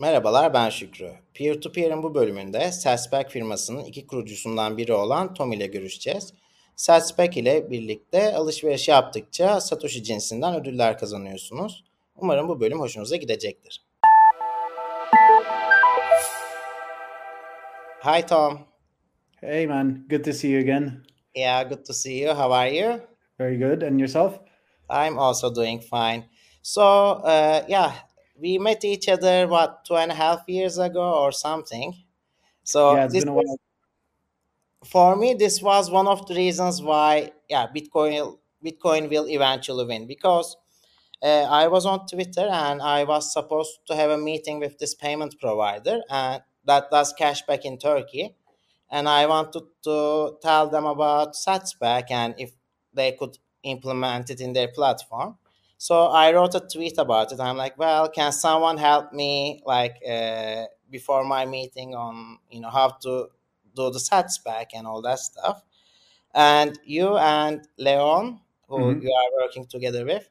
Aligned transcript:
Merhabalar 0.00 0.54
ben 0.54 0.70
Şükrü. 0.70 1.12
Peer-to-Peer'in 1.34 2.02
bu 2.02 2.14
bölümünde 2.14 2.72
Salzberg 2.72 3.28
firmasının 3.28 3.84
iki 3.84 4.06
kurucusundan 4.06 4.76
biri 4.76 4.92
olan 4.92 5.34
Tom 5.34 5.52
ile 5.52 5.66
görüşeceğiz. 5.66 6.34
Salzberg 6.76 7.36
ile 7.36 7.70
birlikte 7.70 8.34
alışveriş 8.36 8.88
yaptıkça 8.88 9.60
Satoshi 9.60 10.02
cinsinden 10.02 10.54
ödüller 10.54 10.98
kazanıyorsunuz. 10.98 11.84
Umarım 12.16 12.48
bu 12.48 12.60
bölüm 12.60 12.80
hoşunuza 12.80 13.16
gidecektir. 13.16 13.82
Hi 18.00 18.26
Tom. 18.26 18.58
Hey 19.40 19.66
man, 19.66 20.06
good 20.10 20.24
to 20.24 20.32
see 20.32 20.50
you 20.50 20.60
again. 20.62 21.04
Yeah, 21.34 21.68
good 21.68 21.84
to 21.86 21.92
see 21.92 22.18
you. 22.18 22.34
How 22.34 22.54
are 22.54 22.76
you? 22.76 23.00
Very 23.40 23.58
good. 23.58 23.82
And 23.82 24.00
yourself? 24.00 24.34
I'm 24.90 25.18
also 25.18 25.54
doing 25.54 25.82
fine. 25.82 26.24
So, 26.62 26.82
uh, 27.24 27.62
yeah, 27.68 27.92
we 28.38 28.58
met 28.58 28.84
each 28.84 29.08
other 29.08 29.46
what 29.46 29.84
two 29.84 29.96
and 29.96 30.10
a 30.12 30.14
half 30.14 30.44
years 30.48 30.78
ago 30.78 31.02
or 31.24 31.32
something. 31.32 31.94
So 32.64 32.96
yeah, 32.96 33.06
this 33.06 33.24
been 33.24 33.28
a 33.28 33.32
while. 33.34 33.44
was, 33.44 33.58
for 34.84 35.16
me, 35.16 35.34
this 35.34 35.62
was 35.62 35.90
one 35.90 36.06
of 36.06 36.26
the 36.26 36.34
reasons 36.34 36.82
why 36.82 37.32
yeah, 37.48 37.66
Bitcoin 37.74 38.38
Bitcoin 38.64 39.10
will 39.10 39.28
eventually 39.28 39.84
win 39.86 40.06
because 40.06 40.56
uh, 41.22 41.26
I 41.62 41.68
was 41.68 41.86
on 41.86 42.06
Twitter 42.06 42.48
and 42.50 42.82
I 42.82 43.04
was 43.04 43.32
supposed 43.32 43.80
to 43.86 43.96
have 43.96 44.10
a 44.10 44.18
meeting 44.18 44.58
with 44.60 44.78
this 44.78 44.94
payment 44.94 45.38
provider 45.40 46.00
and 46.10 46.42
that 46.66 46.90
does 46.90 47.14
cashback 47.18 47.62
in 47.62 47.78
Turkey, 47.78 48.34
and 48.90 49.08
I 49.08 49.26
wanted 49.26 49.64
to 49.84 50.38
tell 50.42 50.68
them 50.68 50.86
about 50.86 51.34
Satsback 51.34 52.10
and 52.10 52.34
if 52.38 52.52
they 52.92 53.12
could 53.12 53.38
implement 53.62 54.30
it 54.30 54.40
in 54.40 54.52
their 54.52 54.68
platform. 54.68 55.36
So 55.78 56.06
I 56.06 56.32
wrote 56.32 56.54
a 56.54 56.60
tweet 56.60 56.98
about 56.98 57.32
it. 57.32 57.40
I'm 57.40 57.56
like, 57.56 57.78
well, 57.78 58.08
can 58.08 58.32
someone 58.32 58.78
help 58.78 59.12
me 59.12 59.62
like 59.66 59.96
uh, 60.08 60.64
before 60.90 61.24
my 61.24 61.44
meeting 61.46 61.94
on 61.94 62.38
you 62.50 62.60
know 62.60 62.70
how 62.70 62.88
to 63.02 63.28
do 63.74 63.90
the 63.90 64.00
sets 64.00 64.38
back 64.38 64.70
and 64.74 64.86
all 64.86 65.02
that 65.02 65.18
stuff. 65.18 65.62
And 66.34 66.78
you 66.84 67.16
and 67.16 67.66
Leon, 67.78 68.40
who 68.68 68.92
Mhm. 68.94 69.02
you 69.02 69.12
are 69.12 69.42
working 69.42 69.66
together 69.66 70.04
with, 70.04 70.28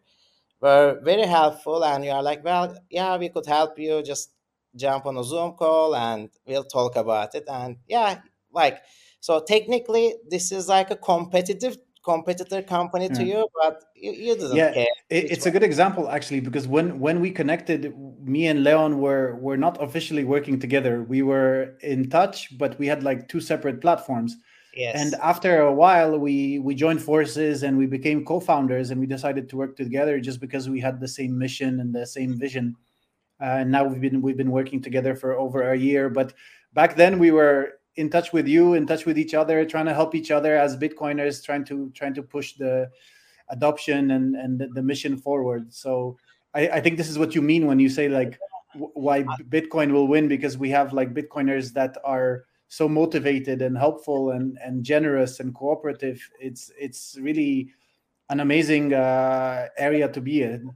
were 0.61 0.99
very 1.03 1.25
helpful. 1.25 1.83
And 1.83 2.05
you 2.05 2.11
are 2.11 2.23
like, 2.23 2.43
well, 2.43 2.75
yeah, 2.89 3.17
we 3.17 3.29
could 3.29 3.45
help 3.45 3.77
you. 3.79 4.01
Just 4.03 4.31
jump 4.75 5.05
on 5.05 5.17
a 5.17 5.23
Zoom 5.23 5.53
call 5.53 5.95
and 5.95 6.29
we'll 6.47 6.63
talk 6.63 6.95
about 6.95 7.35
it. 7.35 7.45
And 7.47 7.77
yeah, 7.87 8.21
like 8.51 8.81
so 9.19 9.39
technically 9.41 10.15
this 10.29 10.51
is 10.51 10.67
like 10.67 10.91
a 10.91 10.95
competitive 10.95 11.77
competitor 12.03 12.61
company 12.61 13.09
to 13.09 13.23
Yeah. 13.23 13.35
you, 13.37 13.47
but 13.61 13.83
you, 13.95 14.11
you 14.11 14.35
didn't 14.35 14.55
Yeah, 14.55 14.73
care. 14.73 14.87
it, 15.09 15.31
it's 15.31 15.45
a 15.45 15.51
good 15.51 15.63
example 15.63 16.09
actually 16.09 16.41
because 16.41 16.67
when 16.67 16.99
when 16.99 17.19
we 17.21 17.31
connected, 17.31 17.93
me 18.21 18.47
and 18.47 18.63
Leon 18.63 18.99
were 18.99 19.35
were 19.37 19.57
not 19.57 19.81
officially 19.81 20.23
working 20.23 20.59
together. 20.59 21.03
We 21.03 21.21
were 21.21 21.77
in 21.81 22.09
touch, 22.09 22.57
but 22.57 22.77
we 22.79 22.87
had 22.87 23.03
like 23.03 23.27
two 23.27 23.39
separate 23.41 23.81
platforms. 23.81 24.35
Yes. 24.75 24.95
And 24.99 25.13
after 25.21 25.61
a 25.61 25.73
while, 25.73 26.17
we 26.17 26.59
we 26.59 26.75
joined 26.75 27.01
forces 27.01 27.63
and 27.63 27.77
we 27.77 27.85
became 27.85 28.25
co-founders, 28.25 28.89
and 28.91 28.99
we 28.99 29.07
decided 29.07 29.47
to 29.49 29.57
work 29.57 29.75
together 29.75 30.19
just 30.19 30.39
because 30.39 30.69
we 30.69 30.79
had 30.79 30.99
the 30.99 31.07
same 31.07 31.37
mission 31.37 31.79
and 31.79 31.93
the 31.93 32.05
same 32.05 32.37
vision. 32.39 32.75
Uh, 33.41 33.61
and 33.61 33.71
now 33.71 33.83
we've 33.83 34.01
been 34.01 34.21
we've 34.21 34.37
been 34.37 34.51
working 34.51 34.81
together 34.81 35.15
for 35.15 35.33
over 35.37 35.71
a 35.71 35.77
year. 35.77 36.09
But 36.09 36.33
back 36.73 36.95
then, 36.95 37.19
we 37.19 37.31
were 37.31 37.73
in 37.95 38.09
touch 38.09 38.33
with 38.33 38.47
you, 38.47 38.73
in 38.73 38.87
touch 38.87 39.05
with 39.05 39.17
each 39.17 39.33
other, 39.33 39.65
trying 39.65 39.85
to 39.85 39.93
help 39.93 40.15
each 40.15 40.31
other 40.31 40.55
as 40.55 40.77
Bitcoiners, 40.77 41.43
trying 41.43 41.63
to 41.65 41.91
trying 41.93 42.13
to 42.15 42.23
push 42.23 42.53
the 42.53 42.89
adoption 43.49 44.11
and 44.11 44.35
and 44.35 44.59
the, 44.59 44.67
the 44.67 44.81
mission 44.81 45.17
forward. 45.17 45.73
So 45.73 46.17
I, 46.53 46.67
I 46.69 46.81
think 46.81 46.97
this 46.97 47.09
is 47.09 47.19
what 47.19 47.35
you 47.35 47.41
mean 47.41 47.67
when 47.67 47.79
you 47.79 47.89
say 47.89 48.07
like 48.09 48.39
w- 48.73 48.91
why 48.93 49.23
Bitcoin 49.49 49.91
will 49.91 50.07
win 50.07 50.27
because 50.27 50.57
we 50.57 50.69
have 50.69 50.93
like 50.93 51.13
Bitcoiners 51.13 51.73
that 51.73 51.97
are 52.03 52.45
so 52.67 52.89
motivated 52.89 53.61
and 53.61 53.77
helpful 53.77 54.31
and 54.31 54.57
and 54.63 54.83
generous 54.83 55.39
and 55.39 55.53
cooperative. 55.53 56.19
It's 56.39 56.71
it's 56.79 57.17
really 57.19 57.69
an 58.29 58.39
amazing 58.39 58.93
uh, 58.93 59.67
area 59.77 60.07
to 60.09 60.21
be 60.21 60.41
in. 60.43 60.73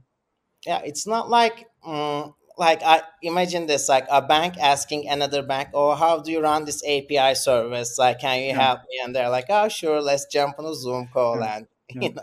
yeah, 0.66 0.80
it's 0.84 1.06
not 1.06 1.30
like 1.30 1.66
um, 1.84 2.34
like 2.58 2.82
I 2.82 3.02
imagine 3.22 3.66
this 3.66 3.88
like 3.88 4.06
a 4.10 4.20
bank 4.20 4.56
asking 4.58 5.08
another 5.08 5.42
bank, 5.42 5.70
"Oh, 5.74 5.94
how 5.94 6.20
do 6.20 6.30
you 6.32 6.40
run 6.40 6.64
this 6.64 6.82
API 6.86 7.34
service? 7.34 7.98
Like, 7.98 8.20
can 8.20 8.42
you 8.42 8.54
Yeah. 8.54 8.54
help 8.54 8.80
me?" 8.88 9.00
And 9.04 9.14
they're 9.14 9.30
like, 9.30 9.46
"Oh, 9.48 9.68
sure, 9.68 10.00
let's 10.00 10.26
jump 10.26 10.58
on 10.58 10.66
a 10.66 10.74
Zoom 10.74 11.08
call." 11.12 11.40
Yeah. 11.40 11.56
And 11.56 11.66
Yeah. 11.94 12.00
you 12.02 12.14
know 12.14 12.22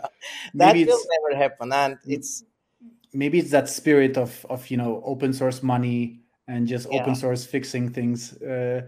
that 0.58 0.74
Maybe 0.74 0.84
will 0.84 1.02
never 1.30 1.36
happen. 1.42 1.72
And 1.72 1.98
it's 2.04 2.44
maybe 3.12 3.38
it's 3.38 3.50
that 3.50 3.68
spirit 3.68 4.16
of 4.16 4.44
of 4.50 4.68
you 4.70 4.76
know 4.76 5.02
open 5.04 5.32
source 5.32 5.62
money 5.62 6.20
and 6.48 6.66
just 6.66 6.86
open 6.88 7.14
source 7.14 7.44
fixing 7.44 7.88
things 7.92 8.34
uh, 8.42 8.82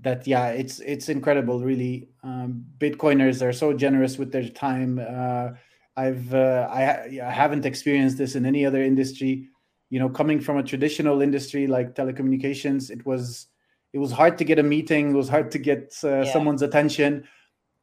that 0.00 0.26
yeah 0.26 0.48
it's 0.48 0.80
it's 0.80 1.08
incredible 1.08 1.60
really 1.62 2.08
um, 2.22 2.64
bitcoiners 2.78 3.42
are 3.42 3.52
so 3.52 3.72
generous 3.72 4.18
with 4.18 4.32
their 4.32 4.48
time 4.48 4.98
uh, 4.98 5.50
i've 5.96 6.34
uh, 6.34 6.68
I, 6.70 7.20
I 7.22 7.30
haven't 7.30 7.64
experienced 7.66 8.18
this 8.18 8.34
in 8.34 8.44
any 8.46 8.66
other 8.66 8.82
industry 8.82 9.48
you 9.90 9.98
know 9.98 10.08
coming 10.08 10.40
from 10.40 10.56
a 10.56 10.62
traditional 10.62 11.22
industry 11.22 11.66
like 11.66 11.94
telecommunications 11.94 12.90
it 12.90 13.04
was 13.06 13.46
it 13.92 13.98
was 13.98 14.10
hard 14.12 14.38
to 14.38 14.44
get 14.44 14.58
a 14.58 14.62
meeting 14.62 15.10
it 15.10 15.14
was 15.14 15.28
hard 15.28 15.50
to 15.50 15.58
get 15.58 15.94
uh, 16.04 16.22
yeah. 16.22 16.32
someone's 16.32 16.62
attention 16.62 17.24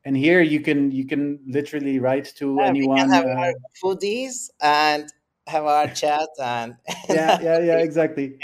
and 0.03 0.17
here 0.17 0.41
you 0.41 0.59
can 0.59 0.91
you 0.91 1.05
can 1.05 1.39
literally 1.47 1.99
write 1.99 2.33
to 2.35 2.55
Yeah, 2.57 2.71
we 2.71 2.87
can 2.87 2.99
anyone 2.99 3.09
have 3.09 3.25
uh, 3.25 3.29
our 3.29 3.53
foodies 3.83 4.49
and 4.59 5.11
have 5.47 5.65
our 5.65 5.87
chat 5.87 6.29
and 6.41 6.75
yeah 7.09 7.39
yeah 7.41 7.59
yeah 7.59 7.77
exactly 7.87 8.37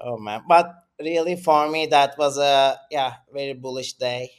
oh 0.00 0.18
man. 0.18 0.42
But 0.48 0.74
really, 0.98 1.36
for 1.36 1.68
me, 1.68 1.86
that 1.86 2.16
was 2.18 2.38
a 2.38 2.78
yeah 2.90 3.14
very 3.32 3.54
bullish 3.54 3.94
day 3.94 4.30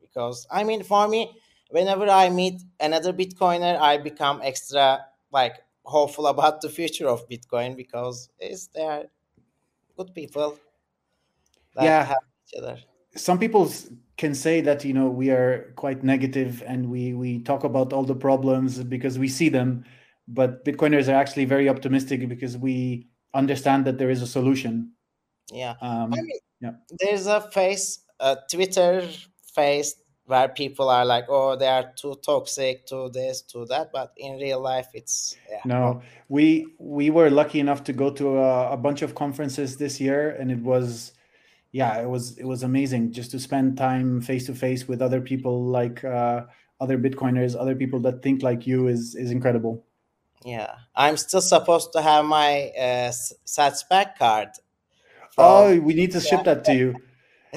because 0.00 0.46
I 0.50 0.64
mean, 0.64 0.82
for 0.82 1.08
me, 1.08 1.32
whenever 1.70 2.08
I 2.08 2.28
meet 2.28 2.60
another 2.80 3.12
Bitcoiner, 3.12 3.78
I 3.78 3.98
become 3.98 4.40
extra 4.42 5.06
like 5.32 5.56
hopeful 5.88 6.26
about 6.26 6.60
the 6.60 6.68
future 6.68 7.08
of 7.08 7.28
Bitcoin 7.28 7.76
because 7.76 8.28
it's 8.38 8.68
there. 8.68 9.06
Good 9.96 10.14
people 10.14 10.58
that 11.74 11.84
yeah. 11.84 12.04
help 12.04 12.24
each 12.46 12.58
other. 12.58 12.78
some 13.16 13.38
people 13.38 13.70
can 14.16 14.34
say 14.34 14.60
that 14.60 14.84
you 14.84 14.92
know 14.92 15.08
we 15.08 15.30
are 15.30 15.72
quite 15.76 16.04
negative 16.04 16.62
and 16.66 16.88
we 16.88 17.14
we 17.14 17.40
talk 17.50 17.64
about 17.64 17.92
all 17.92 18.04
the 18.04 18.14
problems 18.14 18.82
because 18.84 19.18
we 19.18 19.28
see 19.28 19.48
them 19.48 19.84
but 20.28 20.64
bitcoiners 20.64 21.08
are 21.08 21.16
actually 21.16 21.46
very 21.46 21.68
optimistic 21.68 22.28
because 22.28 22.56
we 22.56 23.08
understand 23.34 23.84
that 23.86 23.98
there 23.98 24.10
is 24.10 24.22
a 24.22 24.26
solution. 24.26 24.92
Yeah, 25.50 25.74
I 25.80 26.02
um 26.02 26.10
mean, 26.10 26.28
yeah. 26.60 26.72
there's 27.00 27.26
a 27.26 27.40
face, 27.50 28.00
a 28.20 28.36
Twitter 28.50 29.08
face 29.54 29.94
where 30.28 30.48
people 30.48 30.90
are 30.90 31.06
like, 31.06 31.24
oh, 31.28 31.56
they 31.56 31.66
are 31.66 31.90
too 31.96 32.14
toxic, 32.22 32.86
to 32.86 33.08
this, 33.08 33.40
to 33.42 33.64
that, 33.64 33.90
but 33.92 34.12
in 34.18 34.36
real 34.36 34.60
life, 34.60 34.88
it's 34.92 35.36
yeah, 35.50 35.60
no. 35.64 36.02
We 36.28 36.66
we 36.78 37.08
were 37.08 37.30
lucky 37.30 37.60
enough 37.60 37.82
to 37.84 37.94
go 37.94 38.10
to 38.10 38.38
a, 38.38 38.72
a 38.72 38.76
bunch 38.76 39.00
of 39.00 39.14
conferences 39.14 39.78
this 39.78 40.00
year 40.00 40.30
and 40.30 40.50
it 40.50 40.60
was 40.60 41.12
yeah 41.72 42.00
it 42.00 42.08
was 42.08 42.38
it 42.38 42.44
was 42.44 42.62
amazing 42.62 43.12
just 43.12 43.30
to 43.30 43.38
spend 43.38 43.76
time 43.76 44.20
face 44.20 44.46
to 44.46 44.54
face 44.54 44.88
with 44.88 45.02
other 45.02 45.20
people 45.20 45.64
like 45.64 46.02
uh 46.04 46.44
other 46.80 46.98
bitcoiners 46.98 47.58
other 47.58 47.74
people 47.74 48.00
that 48.00 48.22
think 48.22 48.42
like 48.42 48.66
you 48.66 48.88
is 48.88 49.14
is 49.14 49.30
incredible. 49.30 49.84
Yeah, 50.44 50.74
I'm 50.94 51.16
still 51.16 51.40
supposed 51.40 51.92
to 51.94 52.02
have 52.02 52.24
my 52.24 52.70
uh, 52.78 53.10
Satsback 53.44 54.16
card. 54.18 54.50
From 55.32 55.44
oh 55.44 55.80
we 55.80 55.94
need 55.94 56.12
to 56.12 56.20
ship 56.20 56.40
yeah, 56.44 56.54
that 56.54 56.64
to 56.66 56.74
you 56.74 56.94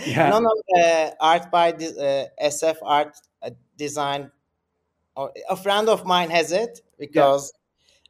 yeah 0.05 0.29
no, 0.29 0.39
no, 0.39 0.53
uh, 0.79 1.11
art 1.19 1.51
by 1.51 1.71
uh, 1.71 2.25
SF 2.41 2.77
Art 2.83 3.15
uh, 3.41 3.51
Design. 3.77 4.31
Or 5.15 5.31
a 5.49 5.57
friend 5.57 5.89
of 5.89 6.05
mine 6.05 6.29
has 6.29 6.51
it 6.51 6.79
yeah 6.79 6.97
because, 6.97 7.51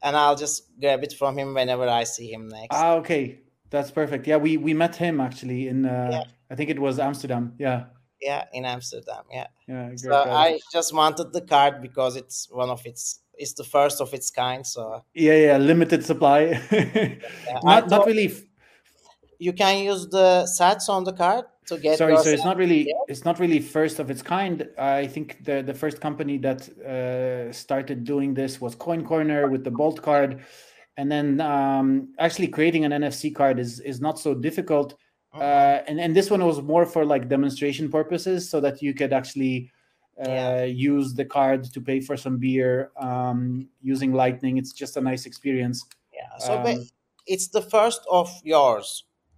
and 0.03 0.15
I'll 0.15 0.35
just 0.35 0.69
grab 0.79 1.03
it 1.03 1.13
from 1.13 1.37
him 1.37 1.53
whenever 1.53 1.87
I 1.87 2.03
see 2.03 2.31
him 2.31 2.47
next. 2.47 2.67
Ah, 2.71 2.93
okay, 2.95 3.39
that's 3.69 3.89
perfect. 3.89 4.27
Yeah, 4.27 4.37
we 4.37 4.57
we 4.57 4.73
met 4.73 4.95
him 4.95 5.19
actually 5.19 5.67
in 5.67 5.85
Yeah, 5.85 6.19
uh, 6.19 6.23
I 6.51 6.55
think 6.55 6.69
it 6.69 6.79
was 6.79 6.99
Amsterdam. 6.99 7.53
Yeah, 7.57 7.85
yeah, 8.21 8.45
in 8.53 8.65
Amsterdam. 8.65 9.23
Yeah. 9.31 9.47
yeah, 9.67 9.89
So 9.95 10.09
guy. 10.09 10.29
I 10.29 10.59
just 10.71 10.93
wanted 10.93 11.33
the 11.33 11.41
card 11.41 11.81
because 11.81 12.15
it's 12.15 12.47
one 12.51 12.69
of 12.69 12.85
its, 12.85 13.19
it's 13.33 13.53
the 13.53 13.63
first 13.63 13.99
of 13.99 14.13
its 14.13 14.29
kind. 14.29 14.65
So 14.65 15.03
Yeah, 15.13 15.35
yeah, 15.35 15.57
limited 15.57 16.05
supply. 16.05 16.61
yeah, 16.71 17.59
not 17.63 17.89
not 17.89 18.05
really. 18.05 18.31
You 19.47 19.53
can 19.61 19.75
use 19.91 20.03
the 20.17 20.29
Sats 20.57 20.85
on 20.95 21.03
the 21.09 21.13
card 21.23 21.45
to 21.69 21.77
get 21.85 21.97
Sorry, 21.97 22.15
so 22.25 22.29
it's 22.35 22.45
not 22.51 22.57
really 22.63 22.83
there. 22.83 23.03
it's 23.11 23.25
not 23.29 23.35
really 23.43 23.59
first 23.77 23.97
of 24.01 24.05
its 24.13 24.21
kind. 24.35 24.55
I 24.77 25.07
think 25.13 25.25
the 25.47 25.57
the 25.69 25.73
first 25.81 25.97
company 26.07 26.35
that 26.47 26.59
uh, 26.95 27.51
started 27.63 27.97
doing 28.11 28.29
this 28.41 28.53
was 28.63 28.71
Coin 28.75 29.01
Corner 29.11 29.41
with 29.53 29.63
the 29.67 29.71
Bolt 29.79 29.99
card, 30.09 30.31
and 30.97 31.07
then 31.13 31.27
um, 31.41 31.87
actually 32.25 32.49
creating 32.57 32.83
an 32.85 32.91
NFC 33.01 33.23
card 33.39 33.57
is 33.65 33.71
is 33.91 33.99
not 34.07 34.15
so 34.25 34.31
difficult. 34.47 34.89
Mhm. 35.33 35.41
Uh, 35.41 35.77
and 35.89 35.97
and 36.03 36.11
this 36.17 36.29
one 36.35 36.43
was 36.51 36.57
more 36.73 36.85
for 36.93 37.03
like 37.13 37.23
demonstration 37.35 37.85
purposes, 37.97 38.39
so 38.51 38.57
that 38.65 38.75
you 38.85 38.93
could 38.99 39.13
actually 39.21 39.57
Yeah. 40.19 40.61
uh, 40.61 40.65
use 40.93 41.07
the 41.19 41.25
card 41.37 41.61
to 41.73 41.79
pay 41.89 41.99
for 42.07 42.15
some 42.17 42.35
beer 42.45 42.73
um, 43.07 43.41
using 43.91 44.11
Lightning. 44.23 44.53
It's 44.61 44.73
just 44.81 44.97
a 44.97 45.01
nice 45.11 45.23
experience. 45.29 45.77
Yeah. 46.19 46.31
So 46.45 46.51
Um, 46.57 46.85
it's 47.33 47.47
the 47.57 47.63
first 47.75 48.01
of 48.19 48.27
yours. 48.43 48.87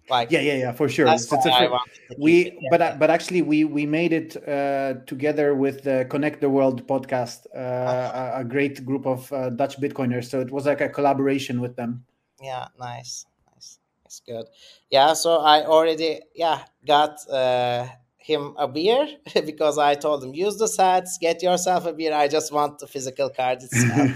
Like 0.09 0.31
yeah, 0.31 0.41
yeah, 0.41 0.55
yeah, 0.55 0.71
for 0.73 0.89
sure. 0.89 1.05
that's 1.05 1.23
It's, 1.23 1.33
it's 1.33 1.45
a 1.45 1.49
why 1.49 1.55
I 1.57 1.65
fir- 1.65 1.71
wanted 1.71 1.93
to 1.93 2.15
keep 2.15 2.19
we 2.19 2.41
it. 2.47 2.53
But 2.69 2.99
but 2.99 3.09
actually 3.09 3.41
we 3.41 3.63
we 3.63 3.85
made 3.85 4.11
it 4.13 4.35
uh, 4.47 4.95
together 5.07 5.55
with 5.55 5.83
the 5.83 6.05
Connect 6.09 6.41
the 6.41 6.49
World 6.49 6.85
podcast, 6.87 7.45
uh, 7.55 8.37
a, 8.37 8.41
a 8.41 8.43
great 8.43 8.85
group 8.85 9.05
of 9.05 9.31
uh, 9.31 9.49
Dutch 9.49 9.79
Bitcoiners. 9.79 10.29
So 10.29 10.41
it 10.41 10.51
was 10.51 10.65
like 10.65 10.81
a 10.81 10.89
collaboration 10.89 11.61
with 11.61 11.75
them. 11.75 12.03
Yeah, 12.41 12.67
nice, 12.79 13.25
nice. 13.53 13.79
It's 14.05 14.19
good. 14.19 14.45
Yeah, 14.91 15.13
so 15.13 15.39
I 15.39 15.63
already 15.65 16.19
yeah 16.35 16.63
got 16.85 17.17
uh, 17.29 17.87
him 18.17 18.55
a 18.57 18.67
beer 18.67 19.07
because 19.45 19.77
I 19.77 19.95
told 19.95 20.23
him 20.23 20.33
use 20.33 20.57
the 20.57 20.65
sats, 20.65 21.19
get 21.19 21.41
yourself 21.41 21.85
a 21.85 21.93
beer. 21.93 22.13
I 22.13 22.27
just 22.27 22.51
want 22.51 22.79
the 22.79 22.87
physical 22.87 23.29
card 23.29 23.63
itself. 23.63 24.11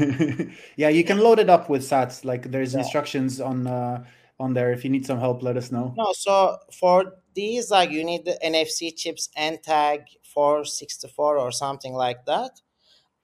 yeah, 0.75 0.89
you 0.89 1.03
can 1.03 1.19
load 1.19 1.39
it 1.39 1.49
up 1.49 1.69
with 1.69 1.81
Sats. 1.83 2.25
Like 2.25 2.51
there's 2.51 2.73
Yeah. 2.73 2.79
instructions 2.81 3.39
on 3.41 3.67
uh, 3.67 4.03
on 4.39 4.53
there. 4.53 4.71
If 4.71 4.83
you 4.83 4.89
need 4.89 5.05
some 5.05 5.19
help, 5.19 5.43
let 5.43 5.57
us 5.57 5.71
know. 5.71 5.93
no, 5.97 6.11
so 6.13 6.57
for 6.71 7.15
these 7.33 7.71
like 7.71 7.91
you 7.91 8.03
need 8.03 8.25
the 8.25 8.37
NFC 8.43 8.91
chips 8.95 9.29
NTAG 9.37 10.01
464 10.23 11.37
or 11.37 11.51
something 11.51 11.93
like 11.93 12.25
that. 12.25 12.51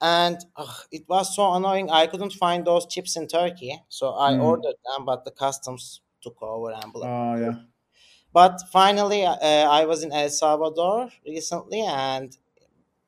And 0.00 0.38
ugh, 0.56 0.76
it 0.92 1.04
was 1.08 1.34
so 1.36 1.54
annoying. 1.54 1.90
I 1.90 2.06
couldn't 2.06 2.32
find 2.34 2.64
those 2.66 2.86
chips 2.86 3.16
in 3.16 3.28
Turkey, 3.28 3.80
so 3.88 4.14
I 4.14 4.32
Mm. 4.32 4.42
ordered 4.44 4.76
them, 4.86 5.04
but 5.06 5.24
the 5.24 5.30
customs 5.32 6.02
took 6.22 6.42
over 6.42 6.72
and 6.72 6.92
blocked. 6.92 7.12
Oh 7.12 7.36
yeah. 7.36 7.54
But 8.32 8.60
finally, 8.72 9.24
uh, 9.24 9.36
I 9.70 9.84
was 9.86 10.02
in 10.02 10.12
El 10.12 10.28
Salvador 10.30 11.10
recently, 11.26 11.82
and 11.82 12.36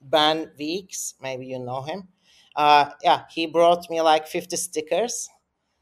Ben 0.00 0.52
Weeks, 0.58 1.14
maybe 1.20 1.46
you 1.46 1.58
know 1.58 1.82
him. 1.82 2.08
Uh, 2.56 2.90
yeah, 3.02 3.24
he 3.30 3.46
brought 3.46 3.90
me 3.90 4.00
like 4.02 4.26
50 4.26 4.56
stickers, 4.56 5.28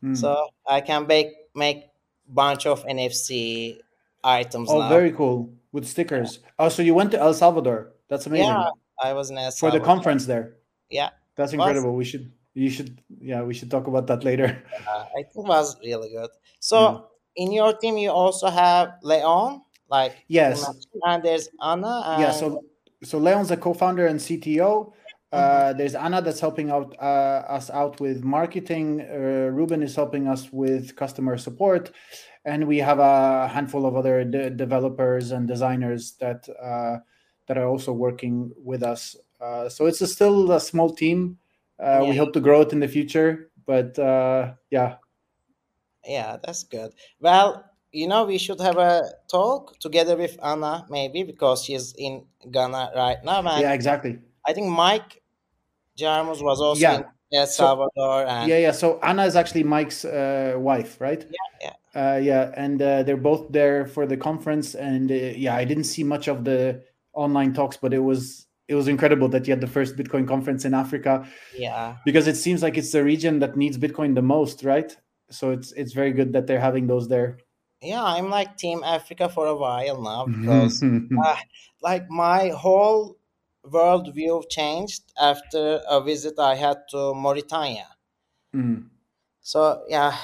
Mm. 0.03 0.17
so 0.17 0.49
I 0.67 0.81
can 0.83 1.07
make 1.07 1.29
make 1.55 1.85
bunch 2.29 2.67
of 2.67 2.85
NFC 2.87 3.79
items 4.23 4.71
Oh, 4.71 4.79
now. 4.81 4.89
very 4.89 5.13
cool 5.13 5.53
with 5.73 5.87
stickers. 5.87 6.41
Oh, 6.59 6.69
so 6.69 6.83
you 6.83 6.95
went 6.95 7.11
to 7.13 7.19
El 7.21 7.35
Salvador? 7.35 7.93
That's 8.09 8.27
amazing. 8.27 8.49
yeah, 8.49 8.69
I 9.03 9.13
was 9.13 9.31
in 9.31 9.39
El 9.39 9.51
Salvador. 9.51 9.79
For 9.79 9.79
the 9.79 9.85
conference 9.85 10.27
there. 10.27 10.57
Yeah, 10.91 11.11
That's 11.37 11.49
was 11.53 11.55
incredible. 11.55 11.95
We 11.95 12.05
should 12.05 12.33
you 12.55 12.71
should 12.71 13.01
yeah 13.21 13.43
we 13.43 13.53
should 13.55 13.71
talk 13.71 13.87
about 13.89 14.07
that 14.07 14.23
later. 14.25 14.63
I 14.89 15.23
think 15.33 15.45
it 15.45 15.49
was 15.49 15.77
really 15.81 16.11
good. 16.11 16.31
So 16.61 16.79
Yeah. 17.37 17.45
in 17.45 17.53
your 17.53 17.73
team, 17.77 17.97
you 17.99 18.11
also 18.11 18.49
have 18.49 18.95
Leon, 19.03 19.63
like 19.91 20.15
Yes. 20.29 20.65
and 21.03 21.23
there's 21.23 21.49
Anna. 21.61 22.03
And, 22.07 22.23
Yeah. 22.23 22.31
So 22.33 22.63
so 23.03 23.19
Leon's 23.19 23.51
a 23.51 23.57
co-founder 23.57 24.07
and 24.07 24.19
CTO. 24.21 24.93
Uh, 25.35 25.73
there's 25.73 25.95
Anna 25.95 26.23
that's 26.23 26.41
helping 26.41 26.71
out 26.71 26.95
uh, 27.01 27.43
us 27.49 27.71
out 27.71 28.01
with 28.01 28.23
marketing. 28.23 29.01
Uh, 29.01 29.51
Ruben 29.53 29.83
is 29.83 29.95
helping 29.97 30.29
us 30.29 30.53
with 30.53 30.95
customer 30.97 31.37
support, 31.39 31.91
and 32.45 32.67
we 32.67 32.79
have 32.79 32.99
a 32.99 33.49
handful 33.49 33.87
of 33.87 33.97
other 33.97 34.25
de- 34.25 34.51
developers 34.51 35.33
and 35.33 35.49
designers 35.49 36.13
that 36.21 36.49
uh, 36.63 36.99
that 37.47 37.59
are 37.59 37.67
also 37.67 37.93
working 37.93 38.53
with 38.57 38.83
us. 38.83 39.17
Uh, 39.41 39.69
so 39.69 39.87
it's 39.87 40.01
a 40.01 40.07
still 40.07 40.53
a 40.53 40.61
small 40.61 40.91
team. 40.95 41.39
Uh, 41.79 42.07
We 42.09 42.17
hope 42.17 42.33
to 42.33 42.41
grow 42.41 42.61
it 42.63 42.73
in 42.73 42.81
the 42.81 42.89
future, 42.89 43.51
but 43.67 43.99
uh, 43.99 44.55
yeah, 44.71 44.97
Yeah, 46.07 46.37
that's 46.43 46.65
good. 46.65 46.93
Well, 47.21 47.65
you 47.93 48.07
know, 48.09 48.25
we 48.25 48.39
should 48.39 48.61
have 48.61 48.77
a 48.79 49.03
talk 49.31 49.79
together 49.81 50.17
with 50.17 50.39
Anna, 50.43 50.87
maybe 50.91 51.23
because 51.23 51.65
she's 51.65 51.95
in 51.97 52.27
Ghana 52.51 52.93
right 52.95 53.19
now. 53.25 53.41
Yeah, 53.61 53.73
exactly. 53.73 54.19
I 54.47 54.53
think 54.53 54.69
Mike 54.69 55.23
Jarmus 55.99 56.43
was 56.43 56.61
also 56.61 56.81
Yeah. 56.81 56.97
in 56.99 57.05
El 57.33 57.47
So 57.47 57.65
Salvador, 57.65 58.27
and 58.27 58.49
yeah, 58.49 58.59
yeah. 58.59 58.73
So 58.73 58.99
Anna 59.03 59.25
is 59.25 59.35
actually 59.37 59.65
Mike's 59.65 60.05
uh, 60.05 60.55
wife, 60.57 61.01
right? 61.01 61.25
yeah, 61.63 61.73
Uh, 61.95 62.19
yeah, 62.19 62.53
and 62.57 62.81
uh, 62.83 63.03
they're 63.05 63.17
both 63.31 63.51
there 63.53 63.87
for 63.87 64.07
the 64.07 64.17
conference. 64.17 64.75
And 64.75 65.11
uh, 65.11 65.15
yeah, 65.15 65.55
I 65.57 65.65
didn't 65.65 65.85
see 65.85 66.05
much 66.05 66.29
of 66.29 66.45
the 66.45 66.83
online 67.13 67.53
talks, 67.55 67.77
but 67.77 67.93
it 67.95 68.01
was 68.11 68.47
it 68.67 68.75
was 68.75 68.89
incredible 68.89 69.29
that 69.29 69.47
you 69.47 69.53
had 69.53 69.61
the 69.61 69.67
first 69.79 69.95
Bitcoin 69.97 70.27
conference 70.27 70.65
in 70.65 70.73
Africa 70.75 71.27
yeah, 71.57 71.97
because 72.05 72.27
it 72.27 72.37
seems 72.37 72.63
like 72.63 72.79
it's 72.79 72.93
the 72.93 73.05
region 73.05 73.39
that 73.41 73.57
needs 73.57 73.77
Bitcoin 73.79 74.15
the 74.15 74.23
most, 74.23 74.65
right? 74.65 74.97
So 75.31 75.51
it's 75.51 75.73
it's 75.73 75.93
very 75.93 76.13
good 76.13 76.33
that 76.35 76.47
they're 76.47 76.61
having 76.69 76.87
those 76.87 77.09
there. 77.09 77.39
yeah. 77.83 78.03
I'm 78.03 78.31
like 78.31 78.57
Team 78.57 78.83
Africa 78.85 79.29
for 79.29 79.47
a 79.47 79.57
while 79.57 80.01
now 80.03 80.27
because, 80.27 80.83
uh, 81.27 81.37
like, 81.83 82.05
my 82.11 82.49
whole 82.49 83.17
worldview 83.71 84.49
changed 84.49 85.03
after 85.21 85.81
a 85.89 86.01
visit 86.01 86.39
I 86.39 86.55
had 86.55 86.79
to 86.91 87.15
Mauritania. 87.15 87.89
Mm. 88.55 88.89
So 89.41 89.85
yeah, 89.89 90.17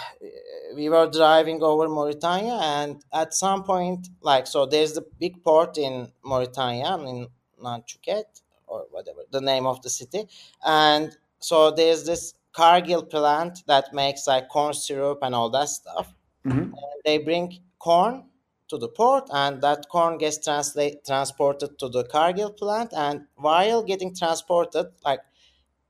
we 0.74 0.88
were 0.88 1.10
driving 1.10 1.62
over 1.62 1.88
Mauritania, 1.88 2.58
and 2.62 3.04
at 3.12 3.34
some 3.34 3.64
point, 3.64 4.08
like, 4.22 4.46
so 4.46 4.64
there's 4.64 4.94
the 4.94 5.04
big 5.18 5.42
port 5.44 5.76
in 5.76 6.10
Mauritania, 6.24 6.96
in 6.98 7.28
Nanchuket 7.62 8.40
or 8.66 8.86
whatever 8.90 9.20
the 9.30 9.40
name 9.40 9.66
of 9.66 9.82
the 9.82 9.90
city, 9.90 10.26
and 10.64 11.16
so 11.38 11.70
there's 11.70 12.04
this 12.04 12.34
Cargill 12.52 13.04
plant 13.04 13.62
that 13.66 13.92
makes 13.92 14.26
like 14.26 14.48
corn 14.48 14.74
syrup 14.74 15.18
and 15.22 15.34
all 15.34 15.50
that 15.50 15.68
stuff. 15.68 16.12
Mhm. 16.44 16.72
They 17.04 17.18
bring 17.18 17.60
corn 17.78 18.29
to 18.70 18.78
the 18.78 18.88
port, 18.88 19.28
and 19.32 19.62
that 19.62 19.88
corn 19.88 20.18
gets 20.18 20.42
translate 20.42 21.04
transported 21.04 21.78
to 21.78 21.88
the 21.88 22.04
Cargill 22.04 22.52
plant, 22.52 22.92
and 22.96 23.26
while 23.36 23.82
getting 23.82 24.14
transported, 24.14 24.86
like 25.04 25.20